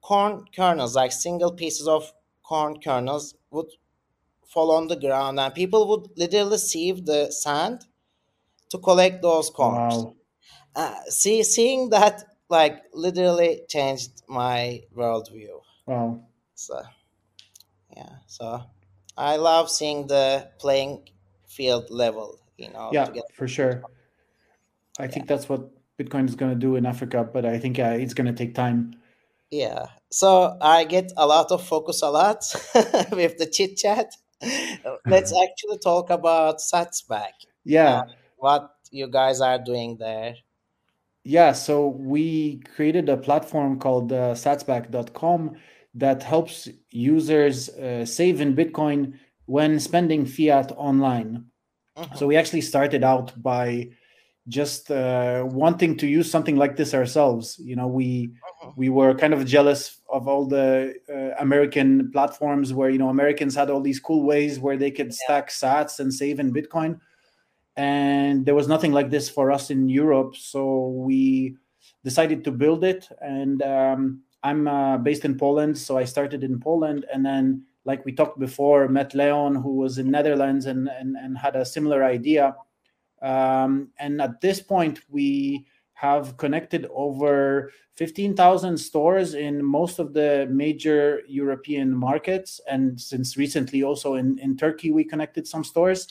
corn 0.00 0.44
kernels, 0.54 0.96
like 0.96 1.12
single 1.12 1.52
pieces 1.52 1.86
of 1.86 2.12
corn 2.42 2.80
kernels, 2.80 3.34
would 3.50 3.70
fall 4.46 4.72
on 4.72 4.88
the 4.88 4.96
ground, 4.96 5.38
and 5.38 5.54
people 5.54 5.86
would 5.88 6.08
literally 6.16 6.58
sieve 6.58 7.06
the 7.06 7.30
sand 7.30 7.86
to 8.70 8.78
collect 8.78 9.22
those 9.22 9.50
corns. 9.50 9.94
Wow. 9.94 10.14
Uh, 10.74 11.00
see, 11.08 11.42
seeing 11.42 11.90
that 11.90 12.24
like 12.48 12.82
literally 12.92 13.62
changed 13.68 14.22
my 14.28 14.82
worldview. 14.96 15.60
Wow. 15.86 16.24
So, 16.54 16.82
yeah, 17.96 18.16
so 18.26 18.62
I 19.16 19.36
love 19.36 19.70
seeing 19.70 20.06
the 20.06 20.50
playing 20.58 21.08
field 21.46 21.90
level. 21.90 22.38
You 22.60 22.70
know, 22.70 22.90
Yeah, 22.92 23.08
for 23.32 23.48
sure. 23.48 23.82
I 24.98 25.06
think 25.06 25.26
that's 25.26 25.48
what 25.48 25.70
Bitcoin 25.98 26.28
is 26.28 26.34
going 26.34 26.52
to 26.52 26.58
do 26.58 26.76
in 26.76 26.84
Africa, 26.84 27.24
but 27.24 27.46
I 27.46 27.58
think 27.58 27.78
uh, 27.78 27.96
it's 27.98 28.12
going 28.12 28.26
to 28.26 28.34
take 28.34 28.54
time. 28.54 28.94
Yeah. 29.50 29.86
So 30.10 30.56
I 30.60 30.84
get 30.84 31.12
a 31.16 31.26
lot 31.26 31.50
of 31.50 31.66
focus 31.66 32.02
a 32.02 32.10
lot 32.10 32.44
with 33.12 33.38
the 33.38 33.48
chit 33.50 33.76
chat. 33.78 34.14
Let's 35.06 35.32
actually 35.32 35.78
talk 35.78 36.10
about 36.10 36.58
Satsback. 36.58 37.32
Yeah. 37.64 38.02
What 38.36 38.70
you 38.90 39.08
guys 39.08 39.40
are 39.40 39.58
doing 39.58 39.96
there. 39.98 40.36
Yeah, 41.24 41.52
so 41.52 41.88
we 41.88 42.60
created 42.74 43.08
a 43.08 43.16
platform 43.16 43.78
called 43.78 44.12
uh, 44.12 44.34
satsback.com 44.34 45.56
that 45.94 46.22
helps 46.22 46.68
users 46.90 47.68
uh, 47.70 48.06
save 48.06 48.40
in 48.40 48.54
Bitcoin 48.56 49.18
when 49.44 49.78
spending 49.80 50.24
fiat 50.24 50.72
online. 50.76 51.49
Mhm. 52.00 52.16
So 52.16 52.26
we 52.26 52.36
actually 52.36 52.62
started 52.62 53.04
out 53.04 53.32
by 53.42 53.90
just 54.48 54.90
uh, 54.90 55.46
wanting 55.50 55.96
to 55.98 56.06
use 56.06 56.30
something 56.30 56.56
like 56.56 56.76
this 56.76 56.94
ourselves. 56.94 57.58
You 57.62 57.76
know, 57.76 57.86
we 57.86 58.32
Mhm. 58.62 58.72
we 58.76 58.88
were 58.88 59.14
kind 59.14 59.34
of 59.34 59.44
jealous 59.46 60.00
of 60.08 60.26
all 60.28 60.46
the 60.46 60.94
uh, 61.08 61.34
American 61.42 62.10
platforms 62.12 62.72
where 62.72 62.90
you 62.90 62.98
know 62.98 63.10
Americans 63.10 63.54
had 63.54 63.70
all 63.70 63.80
these 63.82 64.00
cool 64.00 64.22
ways 64.24 64.58
where 64.58 64.76
they 64.78 64.90
could 64.90 65.12
stack 65.14 65.50
Sats 65.50 66.00
and 66.00 66.12
save 66.12 66.40
in 66.40 66.52
Bitcoin, 66.52 66.98
and 67.76 68.44
there 68.46 68.54
was 68.54 68.68
nothing 68.68 68.92
like 68.92 69.10
this 69.10 69.28
for 69.28 69.50
us 69.52 69.70
in 69.70 69.88
Europe. 69.88 70.36
So 70.36 70.88
we 70.88 71.56
decided 72.04 72.44
to 72.44 72.50
build 72.52 72.84
it, 72.84 73.08
and 73.20 73.62
um, 73.62 74.22
I'm 74.42 74.66
uh, 74.68 74.98
based 74.98 75.24
in 75.24 75.36
Poland, 75.38 75.76
so 75.78 75.98
I 75.98 76.04
started 76.04 76.42
in 76.44 76.58
Poland, 76.60 77.04
and 77.12 77.24
then 77.24 77.64
like 77.84 78.04
we 78.04 78.12
talked 78.12 78.38
before, 78.38 78.88
met 78.88 79.14
Leon 79.14 79.54
who 79.54 79.76
was 79.76 79.98
in 79.98 80.10
Netherlands 80.10 80.66
and 80.66 80.88
and, 80.88 81.16
and 81.16 81.36
had 81.36 81.56
a 81.56 81.64
similar 81.64 82.04
idea. 82.04 82.56
Um, 83.22 83.90
and 83.98 84.20
at 84.20 84.40
this 84.40 84.60
point, 84.60 85.00
we 85.08 85.66
have 86.00 86.38
connected 86.38 86.88
over 86.94 87.70
15,000 87.96 88.78
stores 88.78 89.34
in 89.34 89.62
most 89.62 89.98
of 89.98 90.14
the 90.14 90.48
major 90.50 91.20
European 91.28 91.94
markets. 91.94 92.58
And 92.66 92.98
since 92.98 93.36
recently, 93.36 93.82
also 93.82 94.14
in, 94.14 94.38
in 94.38 94.56
Turkey, 94.56 94.90
we 94.90 95.04
connected 95.04 95.46
some 95.46 95.62
stores 95.62 96.08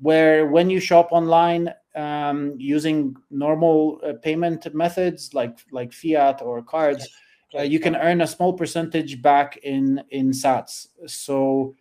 where 0.00 0.48
when 0.48 0.68
you 0.68 0.80
shop 0.80 1.12
online 1.12 1.72
um, 1.94 2.56
using 2.58 3.14
normal 3.30 4.00
uh, 4.04 4.14
payment 4.14 4.74
methods 4.74 5.32
like, 5.32 5.56
like 5.70 5.92
fiat 5.92 6.42
or 6.42 6.60
cards, 6.60 7.08
uh, 7.56 7.62
you 7.62 7.80
can 7.80 7.96
earn 7.96 8.20
a 8.20 8.26
small 8.26 8.52
percentage 8.52 9.20
back 9.22 9.58
in, 9.58 10.02
in 10.10 10.30
sats. 10.30 10.88
So, 11.06 11.74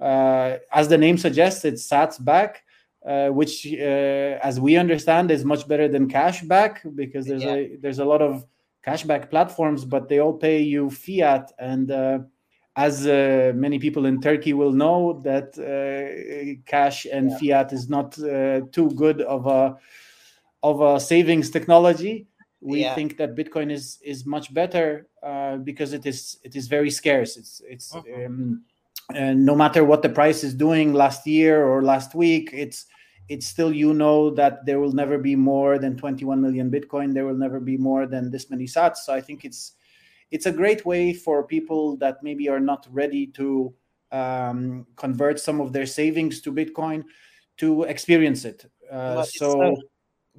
uh, 0.00 0.58
as 0.72 0.88
the 0.88 0.98
name 0.98 1.18
suggests, 1.18 1.64
it's 1.64 1.86
sats 1.88 2.22
back 2.22 2.64
uh, 3.06 3.28
which, 3.28 3.66
uh, 3.66 4.38
as 4.42 4.60
we 4.60 4.76
understand, 4.76 5.30
is 5.30 5.44
much 5.44 5.66
better 5.66 5.88
than 5.88 6.08
cash 6.08 6.42
back 6.42 6.82
because 6.94 7.26
there's 7.26 7.42
Yeah. 7.42 7.54
a 7.54 7.76
there's 7.80 7.98
a 7.98 8.04
lot 8.04 8.22
of 8.22 8.46
cashback 8.86 9.30
platforms, 9.30 9.84
but 9.84 10.08
they 10.08 10.20
all 10.20 10.32
pay 10.32 10.60
you 10.62 10.90
fiat, 10.90 11.52
and 11.58 11.90
uh, 11.90 12.18
as 12.76 13.06
uh, 13.06 13.52
many 13.54 13.78
people 13.78 14.06
in 14.06 14.20
Turkey 14.20 14.52
will 14.52 14.72
know, 14.72 15.20
that 15.24 15.48
uh, 15.58 16.62
cash 16.64 17.06
and 17.06 17.30
yeah. 17.30 17.38
fiat 17.38 17.72
is 17.72 17.88
not 17.88 18.18
uh, 18.20 18.60
too 18.72 18.90
good 18.90 19.20
of 19.22 19.46
a 19.46 19.76
of 20.62 20.80
a 20.80 21.00
savings 21.00 21.50
technology. 21.50 22.26
We 22.62 22.82
yeah. 22.82 22.94
think 22.94 23.16
that 23.16 23.34
Bitcoin 23.34 23.72
is 23.72 23.98
is 24.04 24.24
much 24.24 24.54
better 24.54 25.08
uh, 25.22 25.56
because 25.56 25.92
it 25.92 26.06
is 26.06 26.38
it 26.44 26.54
is 26.54 26.68
very 26.68 26.90
scarce. 26.90 27.36
It's 27.36 27.60
it's 27.68 27.92
mm-hmm. 27.92 28.26
um, 28.26 28.64
and 29.14 29.44
no 29.44 29.56
matter 29.56 29.84
what 29.84 30.02
the 30.02 30.08
price 30.08 30.44
is 30.44 30.54
doing 30.54 30.92
last 30.92 31.26
year 31.26 31.66
or 31.66 31.82
last 31.82 32.14
week, 32.14 32.50
it's 32.52 32.86
it's 33.28 33.46
still 33.46 33.72
you 33.72 33.94
know 33.94 34.30
that 34.30 34.64
there 34.64 34.78
will 34.78 34.92
never 34.92 35.18
be 35.18 35.34
more 35.34 35.78
than 35.78 35.96
21 35.96 36.40
million 36.40 36.70
Bitcoin. 36.70 37.12
There 37.12 37.26
will 37.26 37.36
never 37.36 37.58
be 37.58 37.76
more 37.76 38.06
than 38.06 38.30
this 38.30 38.48
many 38.48 38.66
Sats. 38.66 38.98
So 38.98 39.12
I 39.12 39.20
think 39.20 39.44
it's 39.44 39.72
it's 40.30 40.46
a 40.46 40.52
great 40.52 40.86
way 40.86 41.12
for 41.12 41.44
people 41.44 41.96
that 41.98 42.22
maybe 42.22 42.48
are 42.48 42.60
not 42.60 42.86
ready 42.90 43.26
to 43.38 43.74
um, 44.12 44.86
convert 44.96 45.40
some 45.40 45.60
of 45.60 45.72
their 45.72 45.86
savings 45.86 46.40
to 46.42 46.52
Bitcoin 46.52 47.02
to 47.58 47.82
experience 47.84 48.44
it. 48.44 48.70
Uh, 48.90 49.24
so 49.24 49.76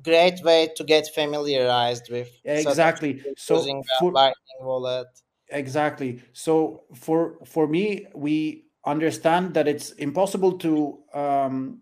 great 0.01 0.43
way 0.43 0.69
to 0.75 0.83
get 0.83 1.07
familiarized 1.13 2.09
with 2.09 2.29
exactly 2.45 3.21
so 3.37 3.63
for, 3.99 4.11
lightning 4.11 4.61
wallet 4.61 5.07
exactly 5.49 6.21
so 6.33 6.83
for 6.95 7.37
for 7.45 7.67
me 7.67 8.07
we 8.15 8.65
understand 8.85 9.53
that 9.53 9.67
it's 9.67 9.91
impossible 9.91 10.57
to 10.57 10.99
um 11.13 11.79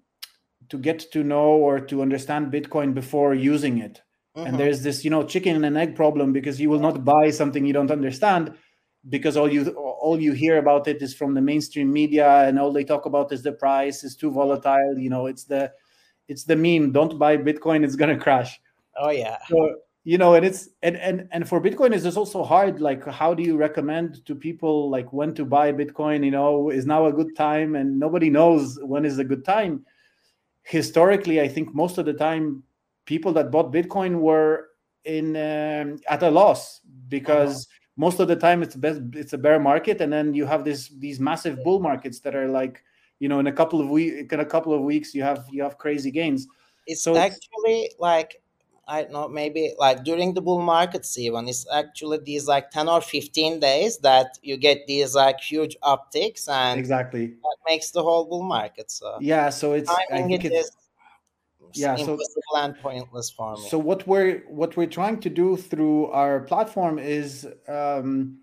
to 0.67 0.77
get 0.77 0.99
to 1.11 1.23
know 1.23 1.51
or 1.51 1.79
to 1.79 2.01
understand 2.01 2.51
bitcoin 2.51 2.93
before 2.93 3.33
using 3.33 3.77
it 3.77 4.01
Mm-hmm. 4.35 4.47
And 4.47 4.59
there's 4.59 4.81
this, 4.81 5.03
you 5.03 5.09
know, 5.09 5.23
chicken 5.23 5.63
and 5.63 5.77
egg 5.77 5.95
problem 5.95 6.31
because 6.31 6.59
you 6.59 6.69
will 6.69 6.79
not 6.79 7.03
buy 7.03 7.31
something 7.31 7.65
you 7.65 7.73
don't 7.73 7.91
understand 7.91 8.53
because 9.09 9.35
all 9.35 9.51
you 9.51 9.71
all 9.71 10.21
you 10.21 10.31
hear 10.31 10.57
about 10.57 10.87
it 10.87 11.01
is 11.01 11.13
from 11.13 11.33
the 11.33 11.41
mainstream 11.41 11.91
media 11.91 12.47
and 12.47 12.57
all 12.57 12.71
they 12.71 12.83
talk 12.83 13.05
about 13.05 13.31
is 13.33 13.41
the 13.43 13.51
price 13.51 14.03
is 14.03 14.15
too 14.15 14.31
volatile. 14.31 14.97
You 14.97 15.09
know, 15.09 15.25
it's 15.25 15.43
the 15.43 15.71
it's 16.27 16.43
the 16.43 16.55
meme. 16.55 16.91
Don't 16.91 17.17
buy 17.17 17.37
Bitcoin; 17.37 17.83
it's 17.83 17.95
gonna 17.95 18.17
crash. 18.17 18.59
Oh 18.97 19.09
yeah. 19.09 19.37
So, 19.49 19.75
you 20.03 20.17
know, 20.17 20.33
and 20.33 20.45
it's 20.45 20.69
and 20.81 20.97
and 20.97 21.27
and 21.31 21.47
for 21.47 21.61
Bitcoin, 21.61 21.93
is 21.93 22.03
this 22.03 22.17
also 22.17 22.43
hard. 22.43 22.81
Like, 22.81 23.05
how 23.05 23.33
do 23.33 23.43
you 23.43 23.57
recommend 23.57 24.25
to 24.25 24.35
people 24.35 24.89
like 24.89 25.11
when 25.13 25.33
to 25.35 25.45
buy 25.45 25.71
Bitcoin? 25.71 26.25
You 26.25 26.31
know, 26.31 26.69
is 26.69 26.85
now 26.85 27.05
a 27.05 27.13
good 27.13 27.35
time? 27.35 27.75
And 27.75 27.99
nobody 27.99 28.29
knows 28.29 28.79
when 28.81 29.05
is 29.05 29.19
a 29.19 29.23
good 29.23 29.45
time. 29.45 29.85
Historically, 30.63 31.41
I 31.41 31.47
think 31.47 31.73
most 31.73 31.97
of 31.97 32.05
the 32.05 32.13
time 32.13 32.63
people 33.05 33.33
that 33.33 33.51
bought 33.51 33.71
Bitcoin 33.71 34.19
were 34.19 34.69
in 35.05 35.35
um, 35.35 35.99
at 36.07 36.23
a 36.23 36.29
loss 36.29 36.81
because 37.07 37.65
uh-huh. 37.65 37.93
most 37.97 38.19
of 38.19 38.27
the 38.27 38.35
time 38.35 38.63
it's 38.63 38.75
best 38.75 39.01
it's 39.13 39.33
a 39.33 39.37
bear 39.37 39.59
market, 39.59 40.01
and 40.01 40.11
then 40.11 40.33
you 40.33 40.45
have 40.45 40.63
this 40.63 40.89
these 40.99 41.19
massive 41.19 41.63
bull 41.63 41.79
markets 41.79 42.19
that 42.21 42.35
are 42.35 42.47
like 42.47 42.83
you 43.21 43.29
know 43.29 43.39
in 43.39 43.47
a 43.47 43.53
couple 43.53 43.79
of 43.79 43.87
weeks 43.87 44.33
in 44.33 44.39
a 44.39 44.45
couple 44.45 44.73
of 44.73 44.81
weeks 44.81 45.13
you 45.13 45.21
have 45.21 45.45
you 45.51 45.61
have 45.61 45.77
crazy 45.77 46.11
gains. 46.11 46.47
It's 46.87 47.03
so 47.03 47.15
actually 47.15 47.81
it's, 47.83 47.99
like 47.99 48.41
I 48.87 49.03
don't 49.03 49.13
know, 49.13 49.27
maybe 49.29 49.73
like 49.77 50.03
during 50.03 50.33
the 50.33 50.41
bull 50.41 50.59
markets 50.59 51.17
even, 51.19 51.47
it's 51.47 51.65
actually 51.71 52.17
these 52.25 52.47
like 52.47 52.71
10 52.71 52.89
or 52.89 52.99
15 52.99 53.59
days 53.59 53.99
that 53.99 54.39
you 54.41 54.57
get 54.57 54.87
these 54.87 55.13
like 55.13 55.39
huge 55.39 55.77
upticks 55.83 56.49
and 56.49 56.79
exactly 56.79 57.27
that 57.27 57.57
makes 57.69 57.91
the 57.91 58.01
whole 58.01 58.25
bull 58.25 58.43
market. 58.43 58.89
So 58.89 59.19
yeah, 59.21 59.51
so 59.51 59.73
it's 59.73 59.89
I 59.89 60.03
think 60.09 60.43
it 60.43 60.51
it's, 60.51 60.71
yeah 61.75 61.95
so 61.95 62.17
and 62.57 62.75
pointless 62.79 63.29
for 63.29 63.55
me 63.55 63.69
so 63.69 63.77
what 63.77 64.05
we're 64.05 64.39
what 64.49 64.75
we're 64.75 64.93
trying 64.99 65.19
to 65.21 65.29
do 65.29 65.55
through 65.55 66.07
our 66.07 66.41
platform 66.41 66.99
is 66.99 67.47
um, 67.69 68.39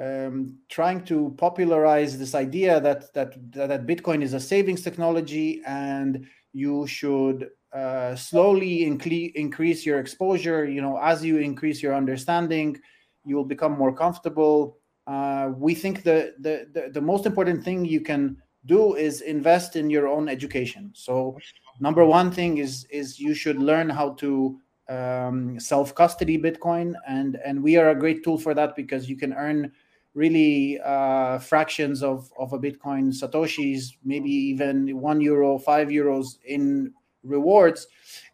um, 0.00 0.58
trying 0.68 1.04
to 1.04 1.34
popularize 1.38 2.18
this 2.18 2.34
idea 2.34 2.80
that 2.80 3.12
that 3.14 3.34
that 3.52 3.86
bitcoin 3.86 4.22
is 4.22 4.34
a 4.34 4.40
savings 4.40 4.82
technology 4.82 5.62
and 5.66 6.26
you 6.52 6.86
should 6.86 7.50
uh, 7.72 8.14
slowly 8.14 8.80
incre- 8.80 9.32
increase 9.34 9.84
your 9.84 9.98
exposure. 9.98 10.64
You 10.64 10.82
know 10.82 10.98
as 10.98 11.24
you 11.24 11.38
increase 11.38 11.82
your 11.82 11.94
understanding 11.94 12.80
you 13.24 13.36
will 13.36 13.44
become 13.44 13.72
more 13.72 13.94
comfortable. 13.94 14.78
Uh, 15.06 15.50
we 15.56 15.74
think 15.74 16.02
the, 16.02 16.34
the, 16.40 16.66
the 16.72 16.90
the 16.92 17.00
most 17.00 17.26
important 17.26 17.62
thing 17.62 17.84
you 17.84 18.00
can 18.00 18.36
do 18.66 18.94
is 18.94 19.20
invest 19.20 19.76
in 19.76 19.90
your 19.90 20.08
own 20.08 20.28
education. 20.28 20.90
So 20.94 21.36
number 21.80 22.04
one 22.04 22.30
thing 22.30 22.58
is 22.58 22.86
is 22.90 23.18
you 23.18 23.34
should 23.34 23.58
learn 23.58 23.90
how 23.90 24.10
to 24.14 24.58
um, 24.88 25.58
self 25.60 25.94
custody 25.94 26.38
Bitcoin, 26.38 26.94
and 27.06 27.36
and 27.44 27.62
we 27.62 27.76
are 27.76 27.90
a 27.90 27.98
great 27.98 28.24
tool 28.24 28.38
for 28.38 28.54
that 28.54 28.76
because 28.76 29.08
you 29.08 29.16
can 29.16 29.32
earn 29.34 29.72
really 30.14 30.80
uh, 30.80 31.38
fractions 31.38 32.02
of 32.02 32.30
of 32.38 32.52
a 32.52 32.58
Bitcoin 32.58 33.12
satoshis, 33.12 33.96
maybe 34.04 34.30
even 34.30 35.00
one 35.00 35.20
euro, 35.20 35.58
five 35.58 35.88
euros 35.88 36.38
in 36.44 36.92
rewards, 37.22 37.86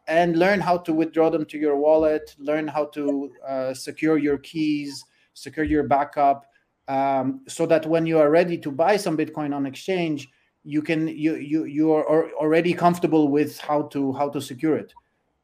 and 0.07 0.37
learn 0.39 0.61
how 0.61 0.77
to 0.79 0.93
withdraw 0.93 1.31
them 1.31 1.45
to 1.47 1.59
your 1.59 1.77
wallet, 1.77 2.35
learn 2.39 2.69
how 2.69 2.85
to 2.87 3.33
uh, 3.47 3.75
secure 3.75 4.19
your 4.19 4.39
keys, 4.39 5.05
secure 5.35 5.65
your 5.65 5.85
backup, 5.85 6.47
um, 6.89 7.41
so 7.49 7.67
that 7.67 7.87
when 7.87 8.07
you 8.07 8.19
are 8.19 8.31
ready 8.31 8.59
to 8.59 8.71
buy 8.71 8.97
some 8.97 9.17
Bitcoin 9.17 9.55
on 9.55 9.67
exchange 9.67 10.29
you 10.63 10.83
can 10.83 11.09
you 11.09 11.37
you 11.37 11.65
you 11.65 11.91
are 11.93 12.31
already 12.35 12.75
comfortable 12.75 13.29
with 13.29 13.59
how 13.59 13.83
to 13.83 14.13
how 14.13 14.29
to 14.29 14.41
secure 14.43 14.77
it. 14.77 14.93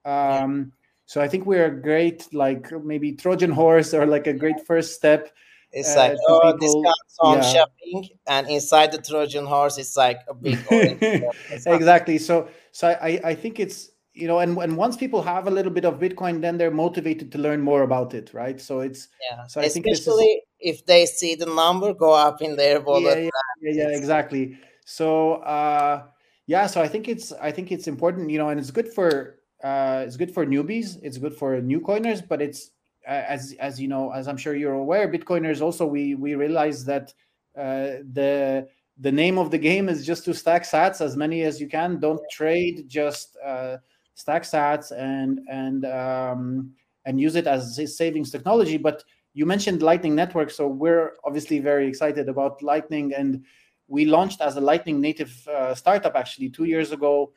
Um, 0.04 0.72
so 1.06 1.20
i 1.20 1.28
think 1.28 1.46
we're 1.46 1.66
a 1.66 1.80
great 1.80 2.28
like 2.34 2.70
maybe 2.84 3.12
trojan 3.12 3.50
horse 3.50 3.94
or 3.94 4.04
like 4.06 4.26
a 4.26 4.32
great 4.32 4.60
first 4.66 4.94
step 4.94 5.30
it's 5.78 5.94
uh, 5.94 6.00
like 6.00 6.16
oh, 6.28 6.40
people, 6.40 6.82
discounts 6.82 7.16
on 7.20 7.36
yeah. 7.36 7.52
shopping 7.52 8.08
and 8.26 8.48
inside 8.48 8.90
the 8.92 9.02
trojan 9.08 9.46
horse 9.46 9.78
it's 9.78 9.96
like 9.96 10.20
a 10.28 10.34
big 10.34 10.58
exactly. 11.66 12.18
So 12.18 12.48
so 12.72 12.88
i 12.88 13.20
i 13.32 13.34
think 13.34 13.60
it's 13.60 13.90
you 14.12 14.26
know 14.26 14.38
and, 14.38 14.56
and 14.58 14.76
once 14.76 14.96
people 14.96 15.22
have 15.22 15.46
a 15.46 15.50
little 15.50 15.72
bit 15.72 15.84
of 15.84 15.94
bitcoin 15.98 16.40
then 16.40 16.56
they're 16.58 16.76
motivated 16.84 17.30
to 17.32 17.38
learn 17.38 17.60
more 17.60 17.82
about 17.82 18.14
it 18.14 18.32
right? 18.32 18.58
So 18.60 18.80
it's 18.80 19.08
yeah. 19.30 19.46
so 19.46 19.60
i 19.60 19.64
especially 19.64 19.82
think 19.82 19.94
especially 19.94 20.42
if 20.60 20.86
they 20.86 21.06
see 21.06 21.34
the 21.34 21.46
number 21.46 21.92
go 21.94 22.12
up 22.12 22.40
in 22.40 22.56
their 22.56 22.80
wallet. 22.80 23.18
yeah, 23.18 23.30
yeah, 23.60 23.72
yeah, 23.72 23.88
yeah 23.88 23.96
exactly. 23.96 24.58
So 24.84 25.34
uh, 25.34 26.04
yeah, 26.46 26.66
so 26.66 26.80
I 26.80 26.88
think 26.88 27.08
it's 27.08 27.32
I 27.32 27.50
think 27.50 27.72
it's 27.72 27.86
important, 27.86 28.30
you 28.30 28.38
know, 28.38 28.48
and 28.48 28.58
it's 28.58 28.70
good 28.70 28.92
for 28.92 29.38
uh, 29.62 30.04
it's 30.06 30.16
good 30.16 30.32
for 30.32 30.46
newbies, 30.46 30.98
it's 31.02 31.18
good 31.18 31.34
for 31.34 31.60
new 31.60 31.80
coiners, 31.80 32.22
but 32.22 32.40
it's 32.40 32.70
as 33.06 33.54
as 33.60 33.80
you 33.80 33.88
know, 33.88 34.10
as 34.10 34.28
I'm 34.28 34.36
sure 34.36 34.54
you're 34.54 34.74
aware, 34.74 35.08
Bitcoiners 35.08 35.60
also 35.60 35.86
we 35.86 36.14
we 36.14 36.34
realize 36.34 36.84
that 36.84 37.14
uh, 37.56 38.02
the 38.12 38.68
the 38.98 39.12
name 39.12 39.38
of 39.38 39.50
the 39.50 39.58
game 39.58 39.88
is 39.88 40.06
just 40.06 40.24
to 40.24 40.34
stack 40.34 40.64
sats 40.64 41.00
as 41.00 41.16
many 41.16 41.42
as 41.42 41.60
you 41.60 41.68
can. 41.68 42.00
Don't 42.00 42.20
trade, 42.30 42.88
just 42.88 43.36
uh, 43.44 43.76
stack 44.14 44.42
sats 44.42 44.90
and 44.96 45.40
and 45.50 45.84
um, 45.86 46.72
and 47.04 47.20
use 47.20 47.36
it 47.36 47.46
as 47.46 47.80
savings 47.96 48.30
technology. 48.30 48.76
But 48.76 49.04
you 49.34 49.46
mentioned 49.46 49.82
Lightning 49.82 50.14
Network, 50.14 50.50
so 50.50 50.66
we're 50.66 51.12
obviously 51.24 51.58
very 51.58 51.86
excited 51.86 52.28
about 52.28 52.62
Lightning 52.62 53.12
and 53.14 53.44
we 53.88 54.04
launched 54.04 54.40
as 54.40 54.56
a 54.56 54.60
Lightning 54.60 55.00
native 55.00 55.46
uh, 55.48 55.74
startup 55.74 56.16
actually 56.16 56.48
two 56.48 56.64
years 56.64 56.92
ago, 56.92 57.32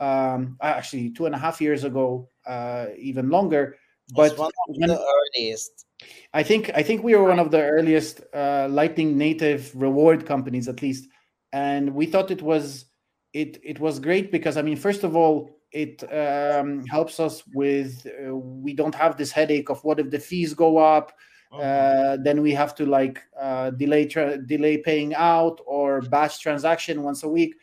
um, 0.00 0.56
actually 0.60 1.10
two 1.10 1.26
and 1.26 1.34
a 1.34 1.38
half 1.38 1.60
years 1.60 1.84
ago, 1.84 2.28
uh, 2.46 2.86
even 2.98 3.30
longer. 3.30 3.76
But 4.12 4.36
one 4.38 4.48
of 4.68 4.76
when, 4.76 4.88
the 4.88 5.00
earliest. 5.00 5.86
I 6.32 6.42
think 6.42 6.70
I 6.74 6.82
think 6.82 7.02
we 7.02 7.14
were 7.14 7.28
one 7.28 7.38
of 7.38 7.50
the 7.50 7.62
earliest 7.62 8.20
uh, 8.34 8.68
Lightning 8.70 9.16
native 9.16 9.72
reward 9.74 10.26
companies, 10.26 10.68
at 10.68 10.82
least, 10.82 11.08
and 11.52 11.94
we 11.94 12.06
thought 12.06 12.30
it 12.30 12.42
was 12.42 12.86
it 13.32 13.58
it 13.62 13.80
was 13.80 13.98
great 13.98 14.30
because 14.30 14.56
I 14.56 14.62
mean, 14.62 14.76
first 14.76 15.04
of 15.04 15.16
all, 15.16 15.50
it 15.72 16.02
um, 16.12 16.84
helps 16.86 17.18
us 17.18 17.42
with 17.54 18.06
uh, 18.06 18.36
we 18.36 18.74
don't 18.74 18.94
have 18.94 19.16
this 19.16 19.32
headache 19.32 19.70
of 19.70 19.82
what 19.84 19.98
if 19.98 20.10
the 20.10 20.18
fees 20.18 20.52
go 20.52 20.76
up 20.76 21.12
uh, 21.60 22.16
then 22.20 22.42
we 22.42 22.52
have 22.52 22.74
to 22.74 22.86
like 22.86 23.22
uh, 23.40 23.70
delay 23.70 24.06
tra- 24.06 24.38
delay 24.38 24.78
paying 24.78 25.14
out 25.14 25.60
or 25.66 26.00
batch 26.02 26.40
transaction 26.40 27.02
once 27.02 27.22
a 27.22 27.28
week. 27.28 27.54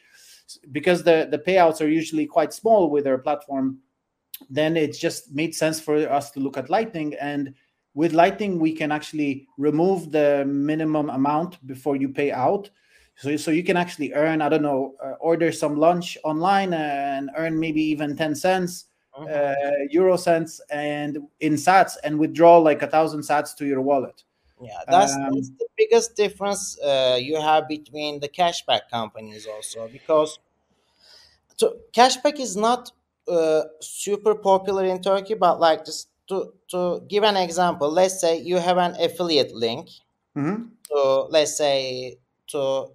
Because 0.71 1.03
the 1.03 1.27
the 1.29 1.39
payouts 1.39 1.81
are 1.81 1.89
usually 1.89 2.25
quite 2.25 2.53
small 2.53 2.89
with 2.89 3.07
our 3.07 3.17
platform 3.17 3.79
then 4.49 4.77
it 4.77 4.93
just 4.93 5.31
made 5.33 5.55
sense 5.55 5.79
for 5.79 5.95
us 6.09 6.31
to 6.31 6.39
look 6.39 6.57
at 6.57 6.69
lightning 6.69 7.15
and 7.19 7.53
with 7.93 8.13
lightning 8.13 8.59
we 8.59 8.71
can 8.73 8.91
actually 8.91 9.47
remove 9.57 10.11
the 10.11 10.45
minimum 10.45 11.09
amount 11.09 11.65
before 11.67 11.95
you 11.95 12.09
pay 12.09 12.31
out. 12.31 12.69
So, 13.17 13.35
so 13.35 13.51
you 13.51 13.63
can 13.63 13.77
actually 13.77 14.13
earn 14.13 14.41
i 14.41 14.49
don't 14.49 14.63
know 14.63 14.95
uh, 15.03 15.11
order 15.19 15.51
some 15.51 15.77
lunch 15.77 16.17
online 16.23 16.73
and 16.73 17.29
earn 17.35 17.59
maybe 17.59 17.83
even 17.83 18.15
10 18.15 18.35
cents 18.35 18.85
uh-huh. 19.13 19.25
uh, 19.25 19.53
euro 19.89 20.17
cents 20.17 20.61
and 20.71 21.19
in 21.41 21.53
sats 21.53 21.97
and 22.03 22.17
withdraw 22.17 22.57
like 22.57 22.81
a 22.81 22.87
thousand 22.87 23.21
sats 23.21 23.55
to 23.57 23.65
your 23.65 23.81
wallet. 23.81 24.23
Yeah 24.61 24.79
that's, 24.87 25.13
um, 25.13 25.33
that's 25.33 25.49
the 25.49 25.67
biggest 25.77 26.15
difference 26.15 26.79
uh, 26.79 27.17
you 27.21 27.39
have 27.39 27.67
between 27.67 28.19
the 28.19 28.29
cashback 28.29 28.89
companies 28.89 29.45
also 29.45 29.87
because 29.89 30.39
so 31.57 31.77
cashback 31.93 32.39
is 32.39 32.55
not 32.55 32.91
uh, 33.31 33.63
super 33.81 34.35
popular 34.35 34.85
in 34.85 35.01
turkey 35.01 35.33
but 35.35 35.59
like 35.59 35.85
just 35.85 36.09
to, 36.27 36.53
to 36.69 37.01
give 37.09 37.23
an 37.23 37.37
example 37.37 37.89
let's 37.91 38.19
say 38.21 38.37
you 38.39 38.57
have 38.57 38.77
an 38.77 38.95
affiliate 39.01 39.53
link 39.55 39.89
hmm 40.35 40.73
to 40.89 41.27
let's 41.29 41.57
say 41.57 42.17
to 42.47 42.87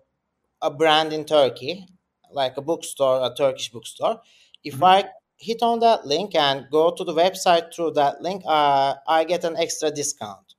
a 0.63 0.71
brand 0.71 1.13
in 1.13 1.25
Turkey, 1.25 1.87
like 2.33 2.57
a 2.57 2.63
bookstore, 2.63 3.25
a 3.25 3.35
Turkish 3.35 3.71
bookstore. 3.71 4.21
If 4.65 4.83
hmm 4.83 4.83
I 4.83 5.05
hit 5.39 5.63
on 5.63 5.81
that 5.81 6.07
link 6.07 6.35
and 6.35 6.67
go 6.71 6.93
to 6.93 7.05
the 7.05 7.15
website 7.15 7.75
through 7.75 7.93
that 7.93 8.23
link, 8.23 8.43
uh, 8.47 8.95
I 9.07 9.25
get 9.25 9.45
an 9.45 9.57
extra 9.57 9.91
discount, 9.91 10.55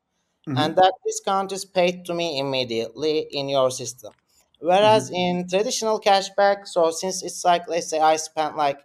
and 0.55 0.75
hmm 0.75 0.77
that 0.77 0.93
discount 1.05 1.51
is 1.51 1.65
paid 1.65 2.05
to 2.05 2.13
me 2.13 2.39
immediately 2.39 3.19
in 3.31 3.50
your 3.50 3.72
system. 3.72 4.13
Whereas 4.60 5.10
hmm 5.10 5.12
in 5.12 5.48
traditional 5.50 6.00
cashback, 6.01 6.67
so 6.67 6.91
since 6.91 7.24
it's 7.24 7.43
like 7.46 7.67
let's 7.67 7.89
say 7.89 8.00
I 8.00 8.17
spent 8.17 8.57
like 8.57 8.79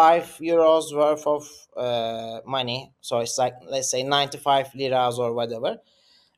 five 0.00 0.24
euros 0.52 0.84
worth 1.00 1.26
of 1.26 1.42
uh, 1.76 2.40
money, 2.46 2.80
so 3.00 3.14
it's 3.24 3.38
like 3.42 3.54
let's 3.74 3.90
say 3.90 4.02
ninety 4.02 4.38
five 4.38 4.68
liras 4.74 5.18
or 5.18 5.30
whatever, 5.38 5.72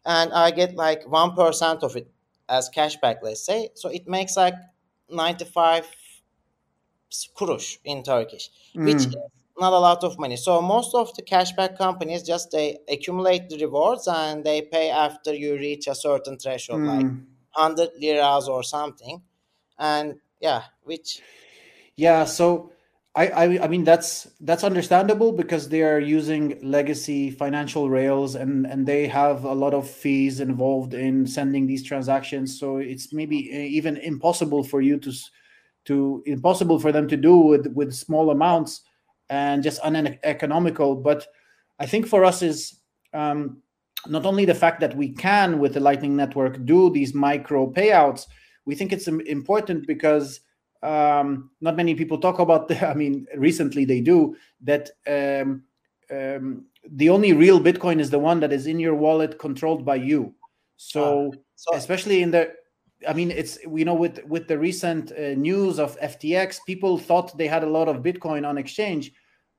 and 0.05 0.33
I 0.33 0.51
get 0.61 0.75
like 0.77 1.03
1% 1.09 1.83
of 1.83 1.97
it 1.97 2.09
as 2.49 2.71
cashback, 2.71 3.17
let's 3.23 3.45
say. 3.45 3.71
So 3.75 3.89
it 3.91 4.09
makes 4.09 4.37
like 4.37 4.55
95 5.11 5.87
kurush 7.37 7.79
in 7.85 8.03
Turkish, 8.03 8.51
which 8.83 9.07
is 9.07 9.15
mm 9.15 9.23
not 9.59 9.73
a 9.75 9.79
lot 9.79 10.03
of 10.05 10.19
money. 10.19 10.37
So 10.37 10.63
most 10.63 10.95
of 10.95 11.15
the 11.17 11.23
cashback 11.23 11.77
companies 11.77 12.23
just 12.23 12.51
they 12.51 12.79
accumulate 12.89 13.49
the 13.51 13.59
rewards 13.59 14.09
and 14.09 14.43
they 14.45 14.63
pay 14.63 14.91
after 14.91 15.35
you 15.35 15.55
reach 15.57 15.87
a 15.87 15.95
certain 15.95 16.39
threshold, 16.39 16.85
like 16.87 17.07
mm 17.07 17.27
100 17.55 17.91
liras 18.01 18.49
or 18.49 18.63
something. 18.63 19.23
And 19.79 20.21
yeah, 20.41 20.65
which 20.83 21.23
Yeah, 21.97 22.25
so 22.25 22.73
I, 23.17 23.27
I 23.27 23.65
I 23.65 23.69
mean 23.69 23.83
that's 23.83 24.29
that's 24.41 24.63
understandable 24.63 25.33
because 25.33 25.69
they 25.69 25.83
are 25.83 25.99
using 25.99 26.61
legacy 26.63 27.31
financial 27.33 27.91
rails 27.91 28.37
and 28.37 28.67
and 28.67 28.87
they 28.87 29.09
have 29.09 29.43
a 29.45 29.53
lot 29.53 29.75
of 29.75 29.91
fees 29.91 30.39
involved 30.39 30.95
in 30.95 31.27
sending 31.27 31.67
these 31.67 31.83
transactions. 31.83 32.59
So 32.59 32.77
it's 32.77 33.13
maybe 33.13 33.37
e- 33.37 33.67
even 33.67 33.97
impossible 33.97 34.63
for 34.63 34.81
you 34.81 34.97
to 35.01 35.13
to 35.87 36.23
impossible 36.27 36.79
for 36.79 36.93
them 36.93 37.09
to 37.09 37.17
do 37.17 37.37
with 37.37 37.67
with 37.75 37.93
small 37.93 38.31
amounts 38.31 38.83
and 39.29 39.63
just 39.63 39.81
uneconomical. 39.81 40.95
But 40.95 41.27
I 41.81 41.87
think 41.87 42.07
for 42.07 42.25
us 42.25 42.43
is 42.43 42.81
um, 43.13 43.61
not 44.07 44.25
only 44.25 44.45
the 44.45 44.55
fact 44.55 44.81
that 44.81 44.97
we 44.97 45.09
can 45.13 45.59
with 45.59 45.75
the 45.75 45.81
Lightning 45.81 46.15
Network 46.15 46.65
do 46.65 46.91
these 46.91 47.13
micro 47.13 47.73
payouts. 47.73 48.27
We 48.67 48.77
think 48.77 48.93
it's 48.93 49.09
important 49.09 49.87
because 49.89 50.41
um, 50.83 51.51
not 51.61 51.77
many 51.77 51.95
people 51.95 52.19
talk 52.19 52.39
about 52.39 52.69
the, 52.69 52.89
i 52.93 52.95
mean 52.95 53.27
recently 53.37 53.85
they 53.85 54.01
do 54.01 54.37
that 54.63 54.91
um, 55.07 55.63
um, 56.11 56.65
the 56.93 57.09
only 57.11 57.33
real 57.33 57.61
bitcoin 57.61 58.01
is 58.01 58.11
the 58.11 58.19
one 58.19 58.41
that 58.41 58.53
is 58.53 58.67
in 58.67 58.81
your 58.81 58.95
wallet 58.95 59.39
controlled 59.39 59.85
by 59.85 59.97
you. 59.97 60.35
So 60.77 61.33
so 61.57 61.75
especially 61.75 62.23
in 62.23 62.31
the 62.31 62.55
i 63.07 63.13
mean 63.13 63.31
it's 63.31 63.59
you 63.65 63.85
know 63.85 63.95
with 63.95 64.25
with 64.25 64.49
the 64.49 64.59
recent 64.59 65.13
uh, 65.13 65.35
news 65.35 65.79
of 65.79 65.99
ftx 66.01 66.59
people 66.67 66.99
thought 66.99 67.37
they 67.37 67.47
had 67.47 67.65
a 67.65 67.69
lot 67.69 67.89
of 67.89 68.03
bitcoin 68.03 68.47
on 68.47 68.59
exchange 68.59 69.13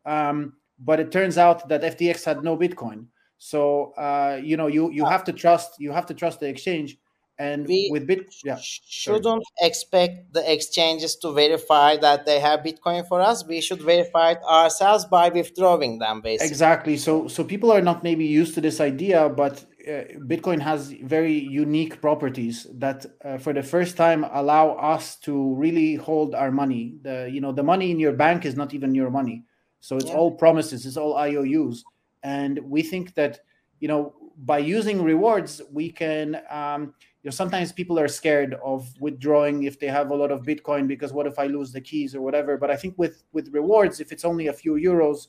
um, 0.06 0.54
but 0.80 1.00
it 1.00 1.12
turns 1.12 1.38
out 1.38 1.68
that 1.70 1.82
ftx 1.82 2.24
had 2.24 2.44
no 2.44 2.58
bitcoin. 2.58 3.06
So 3.38 3.94
uh, 3.94 4.40
you 4.44 4.58
know 4.58 4.68
you 4.68 4.92
you 4.92 5.06
ah, 5.06 5.10
have 5.10 5.24
to 5.26 5.34
trust 5.34 5.80
you 5.80 5.92
have 5.92 6.06
to 6.08 6.14
trust 6.14 6.40
the 6.40 6.48
exchange 6.48 6.98
and 7.40 7.68
we 7.68 7.90
with 7.92 8.06
bit 8.08 8.34
yeah 8.44 8.58
sh- 8.58 8.80
sorry 8.86 9.18
shouldn't 9.18 9.44
expect 9.62 10.34
the 10.34 10.52
exchanges 10.52 11.16
to 11.16 11.32
verify 11.32 11.98
that 11.98 12.26
they 12.26 12.40
have 12.40 12.62
Bitcoin 12.62 13.08
for 13.08 13.22
us. 13.22 13.46
We 13.46 13.62
should 13.62 13.82
verify 13.82 14.32
it 14.32 14.44
ourselves 14.44 15.06
by 15.06 15.30
withdrawing 15.30 16.00
them, 16.00 16.22
basically. 16.22 16.48
Exactly. 16.48 16.98
So 16.98 17.28
so 17.28 17.44
people 17.44 17.72
are 17.72 17.82
not 17.82 18.04
maybe 18.04 18.26
used 18.26 18.54
to 18.56 18.62
this 18.62 18.80
idea, 18.80 19.30
but 19.30 19.66
uh, 19.88 20.04
Bitcoin 20.28 20.60
has 20.62 20.92
very 21.04 21.34
unique 21.34 22.02
properties 22.02 22.68
that, 22.74 23.06
uh, 23.26 23.38
for 23.38 23.54
the 23.54 23.64
first 23.64 23.98
time, 23.98 24.26
allow 24.32 24.72
us 24.76 25.16
to 25.18 25.56
really 25.56 25.96
hold 25.96 26.36
our 26.36 26.52
money. 26.52 26.96
The 27.02 27.30
you 27.32 27.42
know 27.42 27.52
the 27.52 27.64
money 27.64 27.92
in 27.92 28.00
your 28.00 28.14
bank 28.14 28.46
is 28.46 28.56
not 28.56 28.74
even 28.74 28.94
your 28.94 29.10
money, 29.10 29.44
so 29.80 29.98
it's 29.98 30.10
Yeah, 30.10 30.18
all 30.18 30.32
promises, 30.32 30.86
it's 30.86 30.98
all 30.98 31.16
IOUs, 31.18 31.84
and 32.24 32.60
we 32.60 32.82
think 32.84 33.16
that 33.16 33.40
you 33.80 33.88
know 33.88 34.14
by 34.38 34.60
using 34.60 35.04
rewards 35.04 35.62
we 35.72 35.92
can. 35.92 36.42
Um, 36.50 36.94
you 37.24 37.30
know, 37.30 37.32
sometimes 37.32 37.72
people 37.72 38.00
are 38.00 38.08
scared 38.08 38.56
of 38.64 39.00
withdrawing 39.00 39.64
if 39.64 39.80
they 39.80 39.88
have 39.88 40.10
a 40.10 40.16
lot 40.16 40.32
of 40.32 40.44
Bitcoin 40.44 40.88
because 40.88 41.14
what 41.14 41.28
if 41.28 41.38
I 41.38 41.46
lose 41.48 41.72
the 41.72 41.82
keys 41.82 42.16
or 42.16 42.22
whatever. 42.22 42.58
But 42.58 42.72
I 42.72 42.76
think 42.76 42.98
with 42.98 43.24
with 43.32 43.50
rewards, 43.54 44.00
if 44.00 44.12
it's 44.12 44.26
only 44.26 44.48
a 44.48 44.54
few 44.54 44.74
euros, 44.74 45.28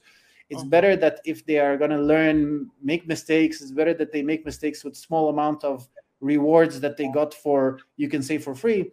it's 0.50 0.62
mhm, 0.62 0.70
better 0.70 0.96
that 0.96 1.20
if 1.24 1.44
they 1.46 1.59
are 1.59 1.76
going 1.76 1.90
to 1.90 2.00
learn 2.00 2.70
make 2.83 3.07
mistakes 3.07 3.61
it's 3.62 3.70
better 3.72 3.94
that 3.94 4.12
they 4.12 4.22
make 4.22 4.44
mistakes 4.44 4.85
with 4.85 4.96
small 4.96 5.28
amount 5.28 5.64
of 5.64 5.88
rewards 6.20 6.81
that 6.81 6.96
they 6.96 7.09
got 7.09 7.33
for 7.35 7.78
you 7.96 8.09
can 8.09 8.22
say 8.22 8.38
for 8.38 8.55
free 8.55 8.90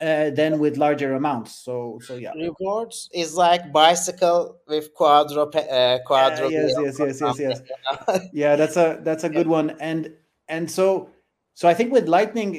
uh, 0.00 0.30
than 0.30 0.58
with 0.58 0.76
larger 0.76 1.14
amounts. 1.14 1.54
So 1.54 1.98
so 2.02 2.16
yeah. 2.16 2.34
Rewards 2.34 3.08
is 3.12 3.34
like 3.34 3.72
bicycle 3.72 4.60
with 4.66 4.94
quadro 4.94 5.52
uh, 5.54 5.98
quadro 6.06 6.54
yes 6.54 6.76
wheels 6.76 6.78
yes 6.78 6.98
yes 7.00 7.20
yes 7.20 7.40
yes. 7.40 7.60
Yeah 8.32 8.56
that's 8.56 8.76
a 8.76 9.00
that's 9.02 9.24
a 9.24 9.28
good 9.30 9.46
one. 9.48 9.70
And 9.80 10.14
and 10.48 10.70
so 10.70 11.10
so 11.58 11.68
i 11.68 11.74
think 11.74 11.90
with 11.92 12.06
lightning 12.06 12.50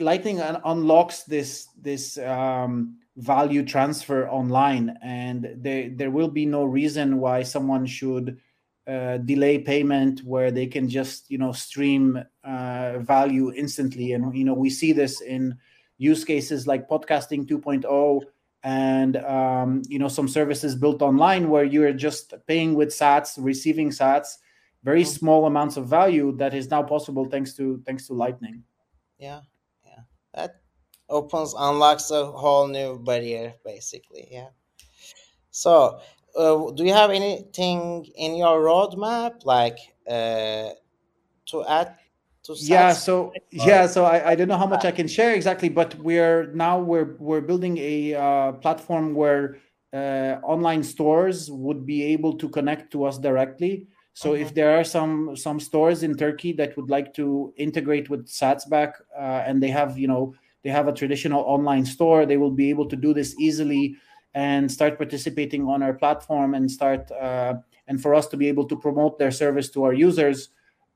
lightning 0.00 0.40
un- 0.40 0.60
unlocks 0.64 1.24
this 1.24 1.68
this 1.80 2.18
um 2.18 2.96
value 3.16 3.64
transfer 3.64 4.28
online 4.28 4.86
and 5.02 5.40
there 5.56 5.90
there 5.90 6.10
will 6.10 6.28
be 6.28 6.46
no 6.46 6.64
reason 6.64 7.18
why 7.18 7.42
someone 7.42 7.86
should 7.86 8.38
uh, 8.86 9.18
delay 9.18 9.58
payment 9.58 10.20
where 10.24 10.50
they 10.50 10.66
can 10.66 10.88
just 10.88 11.30
you 11.30 11.38
know 11.38 11.52
stream 11.52 12.22
uh, 12.44 12.98
value 12.98 13.52
instantly. 13.52 14.12
And 14.12 14.34
you 14.36 14.44
know 14.44 14.54
we 14.54 14.70
see 14.70 14.92
this 14.92 15.20
in 15.20 15.56
use 15.98 16.24
cases 16.24 16.66
like 16.66 16.88
podcasting 16.88 17.46
2.0 17.46 18.22
and 18.62 19.16
um, 19.18 19.82
you 19.88 19.98
know 19.98 20.08
some 20.08 20.28
services 20.28 20.74
built 20.74 21.02
online 21.02 21.50
where 21.50 21.64
you're 21.64 21.92
just 21.92 22.34
paying 22.46 22.74
with 22.74 22.88
sats 22.88 23.34
receiving 23.38 23.90
sats 23.90 24.38
very 24.82 25.02
Mhm. 25.02 25.18
small 25.18 25.46
amounts 25.46 25.76
of 25.76 25.86
value 25.86 26.32
that 26.36 26.54
is 26.54 26.70
now 26.70 26.82
possible 26.82 27.24
thanks 27.26 27.54
to 27.54 27.82
thanks 27.86 28.06
to 28.06 28.14
lightning 28.14 28.62
yeah, 29.18 29.40
yeah. 29.84 30.02
That 30.34 30.60
opens 31.08 31.54
unlocks 31.58 32.10
a 32.10 32.24
whole 32.24 32.66
new 32.68 32.98
barrier, 32.98 33.52
basically. 33.64 34.28
Yeah. 34.30 34.48
So, 35.50 36.00
uh, 36.36 36.70
do 36.72 36.84
you 36.84 36.94
have 36.94 37.10
anything 37.10 38.06
in 38.16 38.36
your 38.36 38.62
roadmap, 38.62 39.44
like 39.44 39.76
uh, 40.08 40.70
to 41.46 41.64
add 41.68 41.96
to 42.44 42.54
yeah 42.58 42.94
so 42.94 43.32
yeah 43.50 43.86
so 43.86 44.04
I, 44.04 44.30
I 44.30 44.34
don't 44.34 44.48
know 44.48 44.56
how 44.56 44.66
much 44.66 44.86
i 44.86 44.90
can 44.90 45.06
share 45.06 45.34
exactly 45.34 45.68
but 45.68 45.94
we're 45.96 46.46
now 46.54 46.78
we're 46.78 47.16
we're 47.18 47.42
building 47.42 47.76
a 47.76 48.14
uh, 48.14 48.52
platform 48.52 49.14
where 49.14 49.58
uh, 49.92 50.40
online 50.42 50.82
stores 50.82 51.50
would 51.50 51.84
be 51.84 52.02
able 52.14 52.38
to 52.38 52.48
connect 52.48 52.90
to 52.92 53.04
us 53.04 53.18
directly 53.18 53.88
so 54.12 54.34
if 54.34 54.52
Mhm, 54.52 54.54
there 54.54 54.78
are 54.78 54.84
some 54.84 55.36
some 55.36 55.60
stores 55.60 56.02
in 56.02 56.16
turkey 56.16 56.52
that 56.52 56.76
would 56.76 56.90
like 56.90 57.14
to 57.14 57.52
integrate 57.56 58.10
with 58.10 58.26
satsback 58.26 58.94
uh, 59.16 59.42
and 59.46 59.62
they 59.62 59.68
have 59.70 59.98
you 59.98 60.08
know 60.08 60.34
they 60.62 60.70
have 60.70 60.88
a 60.88 60.92
traditional 60.92 61.42
online 61.42 61.84
store 61.84 62.26
they 62.26 62.36
will 62.36 62.50
be 62.50 62.70
able 62.70 62.86
to 62.88 62.96
do 62.96 63.14
this 63.14 63.34
easily 63.38 63.96
and 64.34 64.70
start 64.70 64.96
participating 64.98 65.66
on 65.66 65.82
our 65.82 65.94
platform 65.94 66.54
and 66.54 66.70
start 66.70 67.10
uh, 67.12 67.54
and 67.88 68.00
for 68.00 68.14
us 68.14 68.26
to 68.28 68.36
be 68.36 68.48
able 68.48 68.66
to 68.66 68.76
promote 68.76 69.18
their 69.18 69.32
service 69.32 69.68
to 69.70 69.82
our 69.82 69.92
users. 69.92 70.50